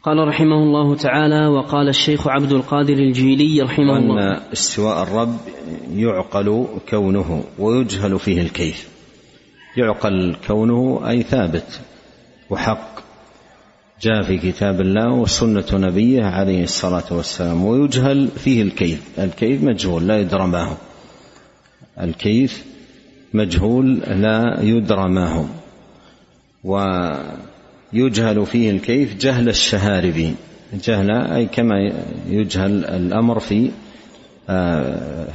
قال 0.03 0.27
رحمه 0.27 0.63
الله 0.63 0.95
تعالى 0.95 1.47
وقال 1.47 1.89
الشيخ 1.89 2.27
عبد 2.27 2.51
القادر 2.51 2.93
الجيلي 2.93 3.61
رحمه 3.61 3.97
الله 3.97 4.31
أن 4.37 4.51
استواء 4.53 5.03
الرب 5.03 5.37
يعقل 5.95 6.65
كونه 6.89 7.43
ويجهل 7.59 8.19
فيه 8.19 8.41
الكيف 8.41 8.98
يعقل 9.77 10.35
كونه 10.47 11.01
أي 11.09 11.23
ثابت 11.23 11.79
وحق 12.49 12.99
جاء 14.01 14.23
في 14.23 14.37
كتاب 14.37 14.81
الله 14.81 15.13
وسنة 15.13 15.65
نبيه 15.73 16.23
عليه 16.23 16.63
الصلاة 16.63 17.03
والسلام 17.11 17.65
ويجهل 17.65 18.27
فيه 18.27 18.61
الكيف 18.61 19.19
الكيف 19.19 19.63
مجهول 19.63 20.07
لا 20.07 20.19
يدرى 20.19 20.47
ما 20.47 20.63
هو 20.63 20.75
الكيف 22.01 22.65
مجهول 23.33 23.97
لا 23.99 24.57
يدرى 24.61 25.09
ما 25.09 25.29
هو 25.33 25.45
ويجهل 27.93 28.45
فيه 28.45 28.71
الكيف 28.71 29.15
جهل 29.15 29.49
الشهاربي 29.49 30.33
جهل 30.83 31.11
أي 31.11 31.45
كما 31.45 31.91
يجهل 32.27 32.85
الأمر 32.85 33.39
في 33.39 33.69
آه، 34.51 35.27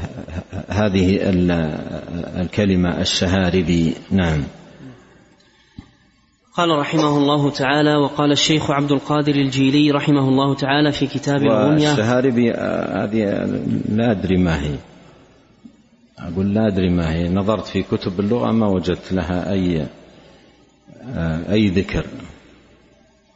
هذه 0.68 1.18
الكلمة 2.40 3.00
الشهاربي 3.00 3.94
نعم 4.11 4.44
قال 6.55 6.79
رحمه 6.79 7.18
الله 7.18 7.50
تعالى 7.50 7.96
وقال 7.96 8.33
الشيخ 8.33 8.70
عبد 8.70 8.92
القادر 8.92 9.35
الجيلي 9.35 9.90
رحمه 9.90 10.29
الله 10.29 10.55
تعالى 10.55 10.92
في 10.92 11.07
كتاب 11.07 11.42
الرمية 11.42 11.90
الشهاربي 11.92 12.50
آه، 12.55 13.05
هذه 13.05 13.22
لا 13.88 14.11
أدري 14.11 14.37
ما 14.37 14.62
هي 14.64 14.74
أقول 16.18 16.55
لا 16.55 16.66
أدري 16.66 16.88
ما 16.90 17.14
هي 17.14 17.29
نظرت 17.29 17.66
في 17.66 17.83
كتب 17.83 18.20
اللغة 18.20 18.50
ما 18.53 18.66
وجدت 18.68 19.12
لها 19.12 19.53
أي 19.53 19.87
آه، 21.16 21.53
أي 21.53 21.66
ذكر 21.68 22.07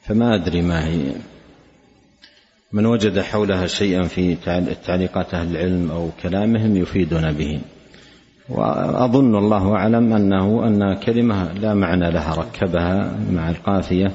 فما 0.06 0.34
أدري 0.34 0.62
ما 0.62 0.86
هي 0.88 1.12
من 2.72 2.86
وجد 2.86 3.18
حولها 3.20 3.66
شيئا 3.66 4.02
في 4.02 4.36
تعليقات 4.86 5.34
أهل 5.34 5.50
العلم 5.50 5.90
أو 5.90 6.08
كلامهم 6.22 6.76
يفيدنا 6.76 7.32
به 7.32 7.60
وأظن 8.48 9.36
الله 9.36 9.74
أعلم 9.76 10.12
أنه 10.12 10.64
أن 10.66 10.94
كلمة 10.94 11.52
لا 11.52 11.74
معنى 11.74 12.10
لها 12.10 12.34
ركبها 12.34 13.18
مع 13.32 13.50
القافية 13.50 14.10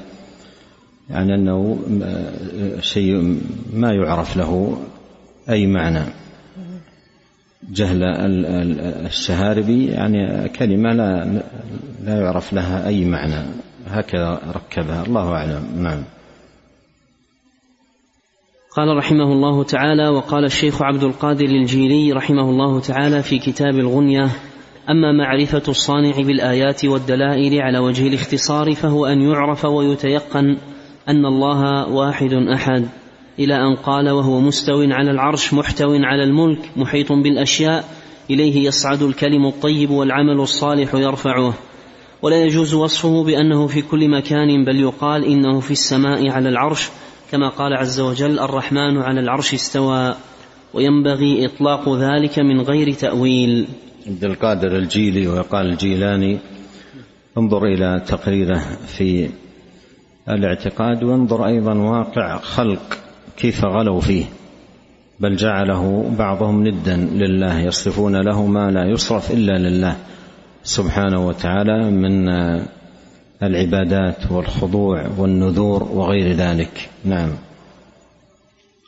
يعني 1.10 1.34
أنه 1.34 1.78
آه، 2.02 2.80
شيء 2.80 3.40
ما 3.74 3.92
يعرف 3.92 4.36
له 4.36 4.78
أي 5.50 5.66
معنى 5.66 6.02
جهل 7.70 8.02
الشهاربي 9.06 9.86
يعني 9.86 10.48
كلمة 10.48 10.92
لا 10.92 11.42
لا 12.04 12.20
يعرف 12.20 12.52
لها 12.52 12.86
أي 12.86 13.04
معنى 13.04 13.42
هكذا 13.88 14.40
ركبها 14.54 15.02
الله 15.06 15.28
أعلم 15.32 15.64
نعم 15.78 16.02
قال 18.76 18.96
رحمه 18.96 19.32
الله 19.32 19.64
تعالى 19.64 20.08
وقال 20.08 20.44
الشيخ 20.44 20.82
عبد 20.82 21.02
القادر 21.02 21.44
الجيلي 21.44 22.12
رحمه 22.12 22.50
الله 22.50 22.80
تعالى 22.80 23.22
في 23.22 23.38
كتاب 23.38 23.74
الغنية 23.74 24.28
أما 24.90 25.12
معرفة 25.12 25.62
الصانع 25.68 26.12
بالآيات 26.16 26.84
والدلائل 26.84 27.62
على 27.62 27.78
وجه 27.78 28.06
الاختصار 28.08 28.74
فهو 28.74 29.06
أن 29.06 29.20
يعرف 29.20 29.64
ويتيقن 29.64 30.56
أن 31.08 31.26
الله 31.26 31.88
واحد 31.88 32.32
أحد 32.32 32.86
إلى 33.38 33.54
أن 33.54 33.74
قال 33.76 34.10
وهو 34.10 34.40
مستو 34.40 34.82
على 34.90 35.10
العرش 35.10 35.54
محتو 35.54 35.94
على 35.94 36.24
الملك 36.24 36.70
محيط 36.76 37.12
بالأشياء 37.12 37.84
إليه 38.30 38.66
يصعد 38.66 39.02
الكلم 39.02 39.46
الطيب 39.46 39.90
والعمل 39.90 40.40
الصالح 40.40 40.94
يرفعه 40.94 41.54
ولا 42.22 42.36
يجوز 42.42 42.74
وصفه 42.74 43.24
بأنه 43.24 43.66
في 43.66 43.82
كل 43.82 44.08
مكان 44.08 44.64
بل 44.64 44.80
يقال 44.80 45.24
إنه 45.24 45.60
في 45.60 45.70
السماء 45.70 46.30
على 46.30 46.48
العرش 46.48 46.88
كما 47.30 47.48
قال 47.48 47.72
عز 47.74 48.00
وجل 48.00 48.38
الرحمن 48.38 48.96
على 48.98 49.20
العرش 49.20 49.54
استوى 49.54 50.14
وينبغي 50.74 51.46
إطلاق 51.46 51.96
ذلك 51.96 52.38
من 52.38 52.60
غير 52.60 52.92
تأويل 52.92 53.66
عبد 54.06 54.24
القادر 54.24 54.76
الجيلي 54.76 55.28
ويقال 55.28 55.66
الجيلاني 55.66 56.38
انظر 57.38 57.64
إلى 57.66 58.02
تقريره 58.06 58.58
في 58.86 59.28
الاعتقاد 60.28 61.04
وانظر 61.04 61.46
أيضا 61.46 61.74
واقع 61.74 62.36
خلق 62.38 62.98
كيف 63.36 63.64
غلوا 63.64 64.00
فيه 64.00 64.24
بل 65.20 65.36
جعله 65.36 66.14
بعضهم 66.18 66.66
ندا 66.66 66.96
لله 66.96 67.60
يصرفون 67.60 68.16
له 68.20 68.46
ما 68.46 68.70
لا 68.70 68.84
يصرف 68.90 69.30
إلا 69.30 69.68
لله 69.68 69.96
سبحانه 70.62 71.26
وتعالى 71.26 71.90
من 71.90 72.28
العبادات 73.46 74.30
والخضوع 74.32 75.04
والنذور 75.18 75.82
وغير 75.82 76.32
ذلك 76.32 76.88
نعم 77.04 77.28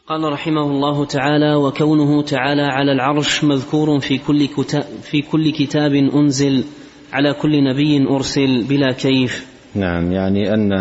قال 0.06 0.32
رحمه 0.32 0.62
الله 0.62 1.04
تعالى 1.06 1.54
وكونه 1.54 2.22
تعالى 2.22 2.62
على 2.62 2.92
العرش 2.92 3.44
مذكور 3.44 4.00
في 4.00 4.18
كل, 4.18 4.46
كتاب 4.48 4.82
في 5.02 5.22
كل 5.22 5.52
كتاب 5.52 5.92
أنزل 5.94 6.64
على 7.12 7.34
كل 7.34 7.64
نبي 7.64 8.08
أرسل 8.10 8.62
بلا 8.64 8.92
كيف 8.92 9.46
نعم 9.74 10.12
يعني 10.12 10.50
أن 10.54 10.72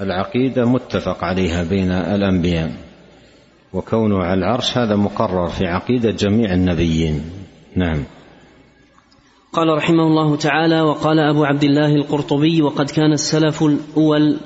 العقيدة 0.00 0.64
متفق 0.64 1.24
عليها 1.24 1.62
بين 1.64 1.90
الأنبياء 1.90 2.70
وكونه 3.72 4.18
على 4.18 4.38
العرش 4.38 4.78
هذا 4.78 4.96
مقرر 4.96 5.46
في 5.46 5.66
عقيدة 5.66 6.10
جميع 6.10 6.52
النبيين 6.54 7.22
نعم 7.76 8.04
قال 9.54 9.68
رحمه 9.68 10.02
الله 10.02 10.36
تعالى 10.36 10.82
وقال 10.82 11.18
أبو 11.18 11.44
عبد 11.44 11.64
الله 11.64 11.94
القرطبي 11.94 12.62
وقد 12.62 12.90
كان 12.90 13.12
السلف 13.12 13.62
الأول 13.62 14.36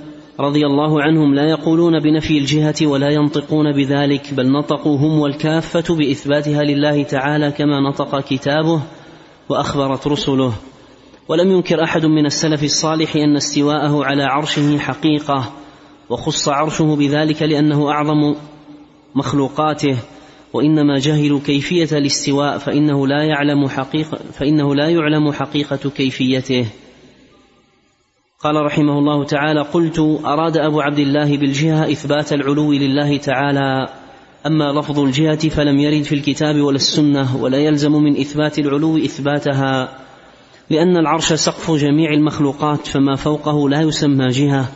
رضي 0.41 0.67
الله 0.67 1.03
عنهم 1.03 1.35
لا 1.35 1.51
يقولون 1.51 1.99
بنفي 2.01 2.39
الجهة 2.39 2.75
ولا 2.83 3.09
ينطقون 3.11 3.73
بذلك 3.73 4.35
بل 4.35 4.53
نطقوا 4.53 4.97
هم 4.99 5.19
والكافة 5.19 5.95
بإثباتها 5.95 6.63
لله 6.63 7.03
تعالى 7.03 7.51
كما 7.53 7.81
نطق 7.89 8.21
كتابه 8.21 8.81
وأخبرت 9.49 10.07
رسله 10.07 10.53
ولم 11.29 11.51
ينكر 11.51 11.83
أحد 11.85 12.07
من 12.07 12.27
السلف 12.27 12.63
الصالح 12.65 13.17
أن 13.17 13.37
استواءه 13.37 14.05
على 14.05 14.23
عرشه 14.25 14.79
حقيقة 14.79 15.53
وخص 16.11 16.49
عرشه 16.49 16.97
بذلك 16.97 17.43
لأنه 17.43 17.91
أعظم 17.91 18.35
مخلوقاته 19.15 19.97
وإنما 20.53 20.99
جهلوا 20.99 21.41
كيفية 21.47 21.99
الاستواء 21.99 22.59
فإنه 22.59 23.07
لا 23.07 23.23
يعلم 23.25 23.69
حقيقة 23.69 24.19
فإنه 24.33 24.75
لا 24.75 24.89
يعلم 24.89 25.33
حقيقة 25.33 25.91
كيفيته 25.91 26.67
قال 28.41 28.55
رحمه 28.67 28.99
الله 28.99 29.25
تعالى 29.25 29.61
قلت 29.61 29.99
أراد 30.25 30.57
أبو 30.57 30.81
عبد 30.81 30.99
الله 30.99 31.37
بالجهة 31.37 31.91
إثبات 31.93 32.33
العلو 32.33 32.73
لله 32.73 33.17
تعالى 33.17 33.87
أما 34.47 34.73
لفظ 34.73 35.01
الجهة 35.01 35.49
فلم 35.49 35.79
يرد 35.79 36.03
في 36.03 36.15
الكتاب 36.15 36.57
ولا 36.61 36.77
السنة 36.77 37.37
ولا 37.37 37.59
يلزم 37.59 37.93
من 37.93 38.21
إثبات 38.21 38.59
العلو 38.59 38.97
إثباتها 38.97 39.99
لأن 40.71 40.97
العرش 40.97 41.33
سقف 41.33 41.71
جميع 41.71 42.13
المخلوقات 42.13 42.87
فما 42.87 43.15
فوقه 43.17 43.69
لا 43.69 43.81
يسمى 43.81 44.29
جهة 44.29 44.69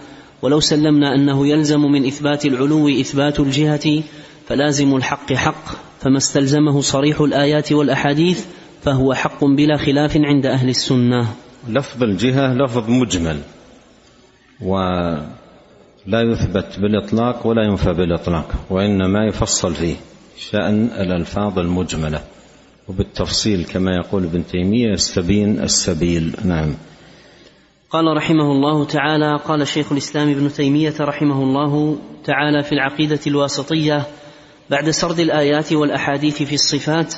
ولو 0.43 0.61
سلمنا 0.61 1.15
أنه 1.15 1.47
يلزم 1.47 1.81
من 1.81 2.07
إثبات 2.07 2.47
العلو 2.47 2.89
إثبات 2.89 3.41
الجهة 3.41 4.03
فلازم 4.47 4.95
الحق 4.97 5.33
حق 5.33 5.65
فما 6.01 6.17
استلزمه 6.17 6.81
صريح 6.81 7.21
الآيات 7.21 7.73
والأحاديث 7.73 8.45
فهو 8.83 9.15
حق 9.15 9.45
بلا 9.45 9.77
خلاف 9.77 10.17
عند 10.17 10.47
أهل 10.47 10.69
السنة 10.69 11.27
لفظ 11.69 12.03
الجهة 12.03 12.55
لفظ 12.55 12.91
مجمل 12.91 13.37
ولا 14.61 16.23
يثبت 16.23 16.79
بالإطلاق 16.79 17.47
ولا 17.47 17.65
ينفى 17.67 17.93
بالإطلاق 17.93 18.47
وإنما 18.71 19.27
يفصل 19.27 19.75
فيه 19.75 19.95
شأن 20.39 20.85
الألفاظ 20.85 21.59
المجملة 21.59 22.21
وبالتفصيل 22.89 23.65
كما 23.65 23.95
يقول 23.97 24.25
ابن 24.25 24.47
تيمية 24.47 24.89
يستبين 24.93 25.63
السبيل 25.63 26.35
نعم 26.45 26.75
قال 27.91 28.17
رحمه 28.17 28.53
الله 28.57 28.85
تعالى 28.85 29.37
قال 29.37 29.69
شيخ 29.69 29.93
الإسلام 29.93 30.31
ابن 30.31 30.53
تيمية 30.53 30.95
رحمه 31.01 31.43
الله 31.43 31.99
تعالى 32.25 32.63
في 32.63 32.73
العقيدة 32.73 33.21
الواسطية 33.27 34.07
بعد 34.71 34.91
سرد 34.91 35.21
الآيات 35.21 35.73
والأحاديث 35.73 36.43
في 36.43 36.55
الصفات 36.55 37.15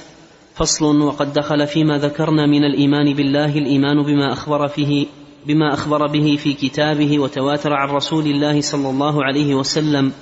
فصل 0.54 1.00
وقد 1.00 1.32
دخل 1.32 1.66
فيما 1.66 1.98
ذكرنا 1.98 2.46
من 2.46 2.64
الإيمان 2.64 3.14
بالله 3.14 3.58
الإيمان 3.58 4.02
بما 4.02 4.32
أخبر 4.32 4.68
فيه 4.68 5.06
بما 5.46 5.74
أخبر 5.74 6.06
به 6.06 6.36
في 6.42 6.52
كتابه 6.52 7.18
وتواتر 7.18 7.72
عن 7.72 7.88
رسول 7.88 8.26
الله 8.26 8.60
صلى 8.60 8.90
الله 8.90 9.24
عليه 9.24 9.54
وسلم 9.54 10.12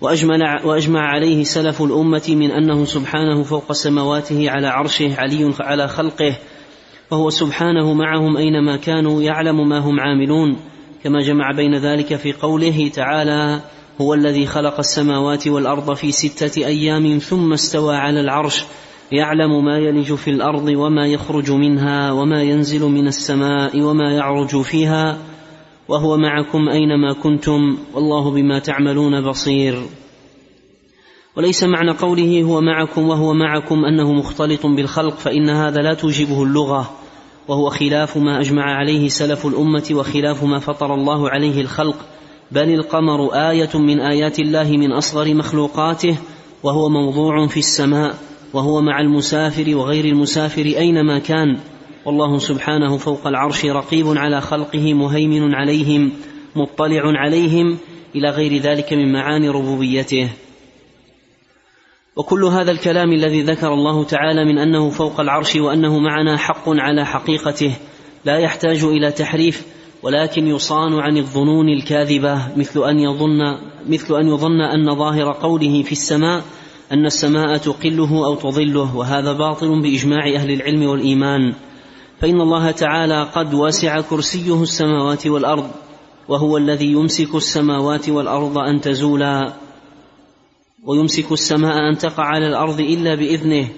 وأجمل 0.00 0.42
وأجمع 0.64 1.00
عليه 1.00 1.44
سلف 1.44 1.82
الأمة 1.82 2.26
من 2.28 2.50
أنه 2.50 2.84
سبحانه 2.84 3.42
فوق 3.42 3.72
سمواته 3.72 4.50
على 4.50 4.66
عرشه 4.66 5.16
علي 5.20 5.50
على 5.60 5.88
خلقه 5.88 6.36
وهو 7.10 7.30
سبحانه 7.30 7.92
معهم 7.94 8.36
أينما 8.36 8.76
كانوا 8.76 9.22
يعلم 9.22 9.68
ما 9.68 9.78
هم 9.78 10.00
عاملون 10.00 10.56
كما 11.04 11.20
جمع 11.22 11.52
بين 11.56 11.74
ذلك 11.74 12.14
في 12.16 12.32
قوله 12.32 12.88
تعالى 12.94 13.60
هو 14.00 14.14
الذي 14.14 14.46
خلق 14.46 14.78
السماوات 14.78 15.48
والارض 15.48 15.94
في 15.94 16.12
سته 16.12 16.66
ايام 16.66 17.18
ثم 17.18 17.52
استوى 17.52 17.96
على 17.96 18.20
العرش 18.20 18.64
يعلم 19.12 19.64
ما 19.64 19.78
يلج 19.78 20.14
في 20.14 20.30
الارض 20.30 20.68
وما 20.68 21.06
يخرج 21.06 21.50
منها 21.50 22.12
وما 22.12 22.42
ينزل 22.42 22.82
من 22.86 23.06
السماء 23.06 23.82
وما 23.82 24.14
يعرج 24.14 24.60
فيها 24.62 25.18
وهو 25.88 26.16
معكم 26.16 26.68
اينما 26.68 27.12
كنتم 27.12 27.78
والله 27.94 28.30
بما 28.30 28.58
تعملون 28.58 29.20
بصير 29.20 29.82
وليس 31.36 31.64
معنى 31.64 31.90
قوله 31.90 32.42
هو 32.42 32.60
معكم 32.60 33.08
وهو 33.08 33.34
معكم 33.34 33.84
انه 33.84 34.12
مختلط 34.12 34.66
بالخلق 34.66 35.14
فان 35.16 35.48
هذا 35.50 35.80
لا 35.82 35.94
توجبه 35.94 36.42
اللغه 36.42 36.90
وهو 37.48 37.70
خلاف 37.70 38.16
ما 38.16 38.40
اجمع 38.40 38.62
عليه 38.78 39.08
سلف 39.08 39.46
الامه 39.46 39.88
وخلاف 39.92 40.44
ما 40.44 40.58
فطر 40.58 40.94
الله 40.94 41.30
عليه 41.30 41.60
الخلق 41.60 41.96
بل 42.52 42.70
القمر 42.74 43.34
آية 43.50 43.78
من 43.78 44.00
آيات 44.00 44.38
الله 44.38 44.68
من 44.70 44.92
أصغر 44.92 45.34
مخلوقاته 45.34 46.18
وهو 46.62 46.88
موضوع 46.88 47.46
في 47.46 47.56
السماء 47.56 48.14
وهو 48.52 48.80
مع 48.80 49.00
المسافر 49.00 49.76
وغير 49.76 50.04
المسافر 50.04 50.62
أينما 50.62 51.18
كان 51.18 51.58
والله 52.04 52.38
سبحانه 52.38 52.96
فوق 52.96 53.26
العرش 53.26 53.64
رقيب 53.64 54.06
على 54.08 54.40
خلقه 54.40 54.94
مهيمن 54.94 55.54
عليهم 55.54 56.12
مطلع 56.56 57.02
عليهم 57.04 57.78
إلى 58.14 58.28
غير 58.30 58.56
ذلك 58.56 58.92
من 58.92 59.12
معاني 59.12 59.48
ربوبيته 59.48 60.28
وكل 62.16 62.44
هذا 62.44 62.70
الكلام 62.70 63.12
الذي 63.12 63.42
ذكر 63.42 63.68
الله 63.68 64.04
تعالى 64.04 64.44
من 64.44 64.58
أنه 64.58 64.90
فوق 64.90 65.20
العرش 65.20 65.56
وأنه 65.56 65.98
معنا 65.98 66.36
حق 66.36 66.68
على 66.68 67.06
حقيقته 67.06 67.72
لا 68.24 68.38
يحتاج 68.38 68.84
إلى 68.84 69.12
تحريف 69.12 69.64
ولكن 70.02 70.46
يصان 70.46 70.94
عن 70.94 71.16
الظنون 71.16 71.68
الكاذبة 71.68 72.42
مثل 72.56 72.84
أن 72.84 72.98
يظن 72.98 73.58
مثل 73.88 74.14
أن 74.16 74.26
يظن 74.28 74.60
أن 74.60 74.94
ظاهر 74.94 75.32
قوله 75.32 75.82
في 75.82 75.92
السماء 75.92 76.42
أن 76.92 77.06
السماء 77.06 77.56
تقله 77.56 78.26
أو 78.26 78.34
تظله 78.34 78.96
وهذا 78.96 79.32
باطل 79.32 79.80
بإجماع 79.82 80.26
أهل 80.34 80.50
العلم 80.50 80.82
والإيمان 80.86 81.54
فإن 82.20 82.40
الله 82.40 82.70
تعالى 82.70 83.22
قد 83.22 83.54
وسع 83.54 84.00
كرسيه 84.00 84.62
السماوات 84.62 85.26
والأرض 85.26 85.70
وهو 86.28 86.56
الذي 86.56 86.86
يمسك 86.92 87.34
السماوات 87.34 88.08
والأرض 88.08 88.58
أن 88.58 88.80
تزولا 88.80 89.52
ويمسك 90.84 91.32
السماء 91.32 91.76
أن 91.78 91.98
تقع 91.98 92.24
على 92.24 92.46
الأرض 92.46 92.80
إلا 92.80 93.14
بإذنه 93.14 93.68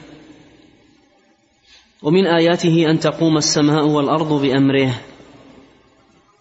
ومن 2.03 2.27
آياته 2.27 2.91
أن 2.91 2.99
تقوم 2.99 3.37
السماء 3.37 3.85
والأرض 3.87 4.43
بأمره 4.43 4.95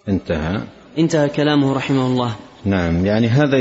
انتهى 0.09 0.61
انتهى 0.97 1.29
كلامه 1.29 1.73
رحمه 1.73 2.05
الله 2.05 2.35
نعم 2.65 3.05
يعني 3.05 3.27
هذا 3.27 3.57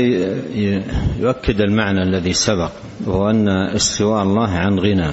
يؤكد 1.19 1.61
المعنى 1.61 2.03
الذي 2.03 2.33
سبق 2.33 2.71
وهو 3.07 3.29
أن 3.29 3.49
استواء 3.49 4.23
الله 4.23 4.49
عن 4.49 4.79
غنى 4.79 5.11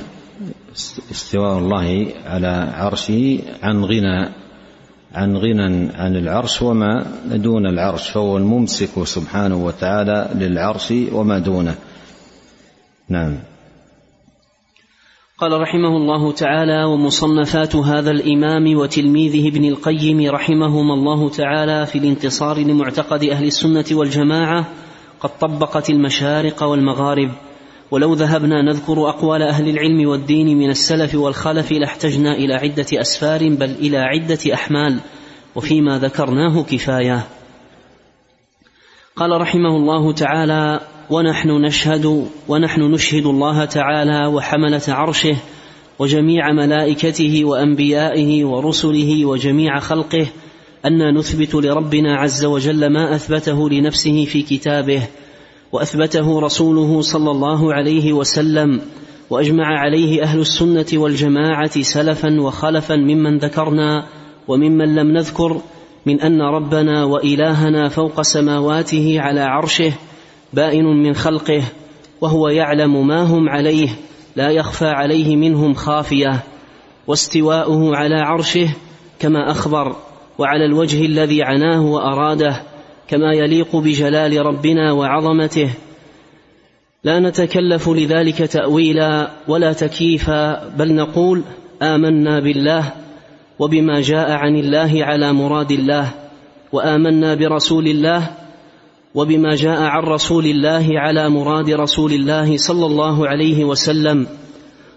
استواء 1.11 1.59
الله 1.59 2.07
على 2.27 2.71
عرشه 2.75 3.39
عن 3.63 3.85
غنى 3.85 4.29
عن 5.15 5.37
غنى 5.37 5.89
عن 5.95 6.17
العرش 6.17 6.63
وما 6.63 7.07
دون 7.35 7.67
العرش 7.67 8.11
فهو 8.11 8.37
الممسك 8.39 9.05
سبحانه 9.05 9.57
وتعالى 9.65 10.29
للعرش 10.35 10.93
وما 11.13 11.39
دونه 11.39 11.75
نعم 13.09 13.37
قال 15.39 15.61
رحمه 15.61 15.97
الله 15.97 16.33
تعالى 16.33 16.85
ومصنفات 16.85 17.77
هذا 17.77 18.11
الامام 18.11 18.77
وتلميذه 18.77 19.49
ابن 19.49 19.65
القيم 19.69 20.27
رحمهما 20.31 20.95
الله 20.95 21.29
تعالى 21.31 21.87
في 21.87 21.99
الانتصار 21.99 22.59
لمعتقد 22.59 23.25
اهل 23.25 23.45
السنه 23.47 23.85
والجماعه 23.93 24.67
قد 25.21 25.39
طبقت 25.39 25.91
المشارق 25.91 26.63
والمغارب 26.63 27.29
ولو 27.91 28.15
ذهبنا 28.15 28.63
نذكر 28.63 29.09
اقوال 29.09 29.43
اهل 29.43 29.69
العلم 29.69 30.09
والدين 30.09 30.59
من 30.59 30.71
السلف 30.71 31.15
والخلف 31.15 31.73
لاحتجنا 31.73 32.33
الى 32.33 32.55
عده 32.55 32.87
اسفار 33.01 33.49
بل 33.49 33.71
الى 33.71 33.99
عده 33.99 34.55
احمال 34.55 35.01
وفيما 35.55 35.99
ذكرناه 35.99 36.63
كفايه 36.63 37.27
قال 39.17 39.41
رحمه 39.41 39.77
الله 39.77 40.13
تعالى 40.13 40.81
ونحن 41.11 41.51
نشهد 41.51 42.25
ونحن 42.49 42.83
نشهد 42.83 43.27
الله 43.27 43.65
تعالى 43.65 44.27
وحملة 44.27 44.81
عرشه 44.89 45.37
وجميع 45.99 46.53
ملائكته 46.53 47.45
وأنبيائه 47.45 48.45
ورسله 48.45 49.27
وجميع 49.27 49.79
خلقه 49.81 50.27
أن 50.87 51.15
نثبت 51.15 51.55
لربنا 51.55 52.17
عز 52.17 52.45
وجل 52.45 52.87
ما 52.87 53.15
أثبته 53.15 53.71
لنفسه 53.71 54.25
في 54.25 54.43
كتابه 54.43 55.03
وأثبته 55.73 56.41
رسوله 56.41 57.01
صلى 57.01 57.31
الله 57.31 57.75
عليه 57.75 58.13
وسلم 58.13 58.81
واجمع 59.31 59.65
عليه 59.81 60.23
اهل 60.23 60.41
السنه 60.41 60.87
والجماعه 60.93 61.81
سلفا 61.83 62.41
وخلفا 62.41 62.97
ممن 62.97 63.39
ذكرنا 63.39 64.07
وممن 64.49 64.95
لم 64.95 65.11
نذكر 65.17 65.61
من 66.07 66.21
ان 66.21 66.41
ربنا 66.43 67.05
والهنا 67.05 67.89
فوق 67.89 68.23
سماواته 68.23 69.21
على 69.21 69.41
عرشه 69.41 69.93
بائن 70.53 70.85
من 70.85 71.15
خلقه 71.15 71.63
وهو 72.21 72.49
يعلم 72.49 73.07
ما 73.07 73.23
هم 73.23 73.49
عليه 73.49 73.89
لا 74.37 74.51
يخفى 74.51 74.87
عليه 74.87 75.37
منهم 75.37 75.75
خافيه 75.75 76.43
واستواؤه 77.07 77.97
على 77.97 78.15
عرشه 78.21 78.69
كما 79.19 79.51
اخبر 79.51 79.97
وعلى 80.39 80.65
الوجه 80.65 81.07
الذي 81.07 81.43
عناه 81.43 81.83
واراده 81.87 82.63
كما 83.09 83.33
يليق 83.35 83.77
بجلال 83.77 84.47
ربنا 84.47 84.93
وعظمته 84.93 85.71
لا 87.05 87.21
نتكلف 87.21 87.89
لذلك 87.89 88.39
تاويلا 88.43 89.31
ولا 89.49 89.73
تكييفا 89.73 90.69
بل 90.69 90.95
نقول 90.95 91.43
امنا 91.83 92.41
بالله 92.41 92.93
وبما 93.59 94.01
جاء 94.01 94.31
عن 94.31 94.57
الله 94.57 95.05
على 95.05 95.33
مراد 95.33 95.71
الله 95.73 96.09
وامنا 96.73 97.35
برسول 97.35 97.87
الله 97.89 98.31
وبما 99.15 99.55
جاء 99.55 99.81
عن 99.83 100.03
رسول 100.03 100.47
الله 100.47 100.87
على 101.01 101.29
مراد 101.31 101.71
رسول 101.71 102.13
الله 102.13 102.57
صلى 102.57 102.87
الله 102.87 103.29
عليه 103.29 103.65
وسلم 103.65 104.27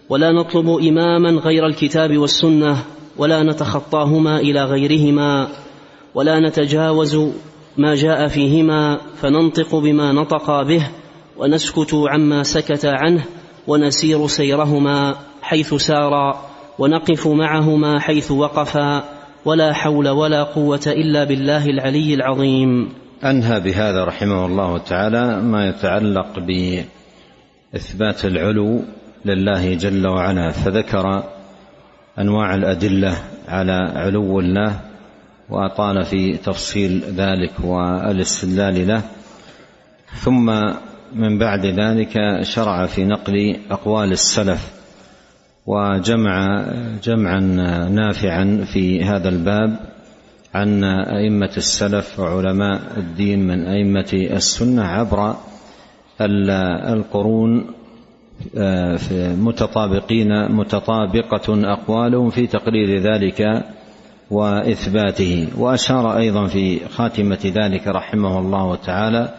ولا 0.10 0.32
نطلب 0.32 0.70
اماما 0.70 1.30
غير 1.30 1.66
الكتاب 1.66 2.18
والسنه 2.18 2.78
ولا 3.18 3.44
نتخطاهما 3.44 4.40
الى 4.40 4.64
غيرهما 4.64 5.48
ولا 6.16 6.48
نتجاوز 6.48 7.18
ما 7.78 7.96
جاء 7.96 8.28
فيهما 8.28 8.98
فننطق 9.16 9.76
بما 9.76 10.12
نطق 10.12 10.62
به 10.62 10.88
ونسكت 11.38 11.92
عما 12.08 12.44
سكت 12.44 12.86
عنه 12.86 13.26
ونسير 13.68 14.28
سيرهما 14.28 15.16
حيث 15.42 15.74
سارا 15.74 16.46
ونقف 16.80 17.28
معهما 17.28 18.00
حيث 18.00 18.32
وقفا 18.32 19.04
ولا 19.46 19.74
حول 19.74 20.10
ولا 20.10 20.44
قوه 20.44 20.82
الا 20.88 21.24
بالله 21.24 21.66
العلي 21.66 22.14
العظيم 22.14 22.90
انهى 23.24 23.60
بهذا 23.60 24.04
رحمه 24.04 24.46
الله 24.46 24.78
تعالى 24.78 25.42
ما 25.42 25.68
يتعلق 25.68 26.40
باثبات 27.72 28.26
العلو 28.26 28.84
لله 29.26 29.74
جل 29.76 30.08
وعلا 30.08 30.52
فذكر 30.52 31.24
انواع 32.20 32.56
الادله 32.56 33.18
على 33.48 33.90
علو 33.96 34.40
الله 34.40 34.80
واطال 35.50 36.04
في 36.06 36.38
تفصيل 36.38 37.02
ذلك 37.04 37.52
والاستدلال 37.64 38.88
له 38.88 39.02
ثم 40.20 40.46
من 41.16 41.40
بعد 41.40 41.66
ذلك 41.66 42.14
شرع 42.42 42.86
في 42.86 43.04
نقل 43.06 43.56
اقوال 43.72 44.12
السلف 44.12 44.72
وجمع 45.66 46.66
جمعا 47.04 47.40
نافعا 47.90 48.66
في 48.74 49.04
هذا 49.04 49.30
الباب 49.30 49.91
عن 50.54 50.84
أئمة 50.84 51.52
السلف 51.58 52.20
وعلماء 52.20 52.82
الدين 52.98 53.48
من 53.48 53.66
أئمة 53.68 54.10
السنة 54.14 54.84
عبر 54.84 55.36
القرون 56.94 57.66
آه، 58.58 58.98
متطابقين 59.36 60.52
متطابقة 60.52 61.72
أقوالهم 61.74 62.30
في 62.30 62.48
تقرير 62.48 63.00
ذلك 63.02 63.64
وإثباته 64.32 65.48
وأشار 65.58 66.18
أيضا 66.18 66.48
في 66.48 66.88
خاتمة 66.90 67.40
ذلك 67.58 67.88
رحمه 67.88 68.40
الله 68.40 68.76
تعالى 68.76 69.36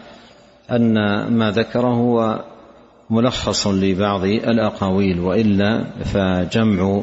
أن 0.71 0.93
ما 1.33 1.51
ذكره 1.51 1.87
هو 1.95 2.43
ملخص 3.09 3.67
لبعض 3.67 4.23
الأقاويل 4.25 5.19
وإلا 5.19 5.83
فجمع 6.03 7.01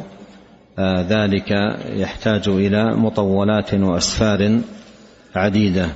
ذلك 1.09 1.51
يحتاج 1.89 2.49
الى 2.49 2.85
مطولات 2.97 3.74
واسفار 3.74 4.61
عديده 5.37 5.89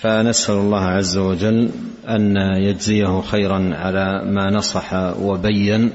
فنسال 0.00 0.54
الله 0.54 0.80
عز 0.82 1.16
وجل 1.18 1.68
ان 2.08 2.36
يجزيه 2.62 3.20
خيرا 3.20 3.70
على 3.74 4.22
ما 4.30 4.50
نصح 4.50 4.94
وبين 5.22 5.90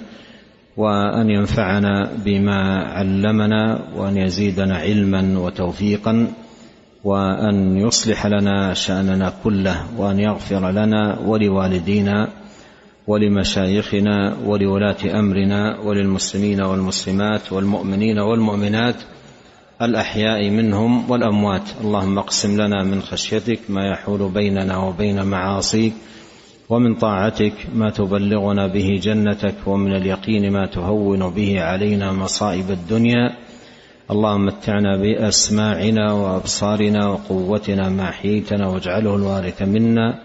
وان 0.77 1.29
ينفعنا 1.29 2.09
بما 2.25 2.83
علمنا 2.83 3.83
وان 3.95 4.17
يزيدنا 4.17 4.77
علما 4.77 5.39
وتوفيقا 5.39 6.27
وان 7.03 7.77
يصلح 7.77 8.25
لنا 8.25 8.73
شاننا 8.73 9.33
كله 9.43 9.75
وان 9.97 10.19
يغفر 10.19 10.71
لنا 10.71 11.19
ولوالدينا 11.25 12.27
ولمشايخنا 13.07 14.37
ولولاة 14.45 15.19
أمرنا 15.19 15.79
وللمسلمين 15.79 16.61
والمسلمات 16.61 17.53
والمؤمنين 17.53 18.19
والمؤمنات 18.19 18.95
الأحياء 19.81 20.49
منهم 20.49 21.11
والأموات 21.11 21.63
اللهم 21.81 22.17
اقسم 22.17 22.61
لنا 22.61 22.83
من 22.83 23.01
خشيتك 23.01 23.59
ما 23.69 23.89
يحول 23.91 24.31
بيننا 24.31 24.77
وبين 24.77 25.25
معاصيك 25.25 25.93
ومن 26.69 26.95
طاعتك 26.95 27.67
ما 27.75 27.89
تبلغنا 27.89 28.67
به 28.67 28.99
جنتك 29.03 29.55
ومن 29.67 29.95
اليقين 29.95 30.51
ما 30.53 30.65
تهون 30.65 31.29
به 31.29 31.61
علينا 31.61 32.11
مصائب 32.11 32.71
الدنيا 32.71 33.35
اللهم 34.11 34.45
متعنا 34.45 34.97
بأسماعنا 34.97 36.13
وأبصارنا 36.13 37.07
وقوتنا 37.07 37.89
ما 37.89 38.11
حييتنا 38.11 38.67
واجعله 38.67 39.15
الوارث 39.15 39.61
منا 39.61 40.24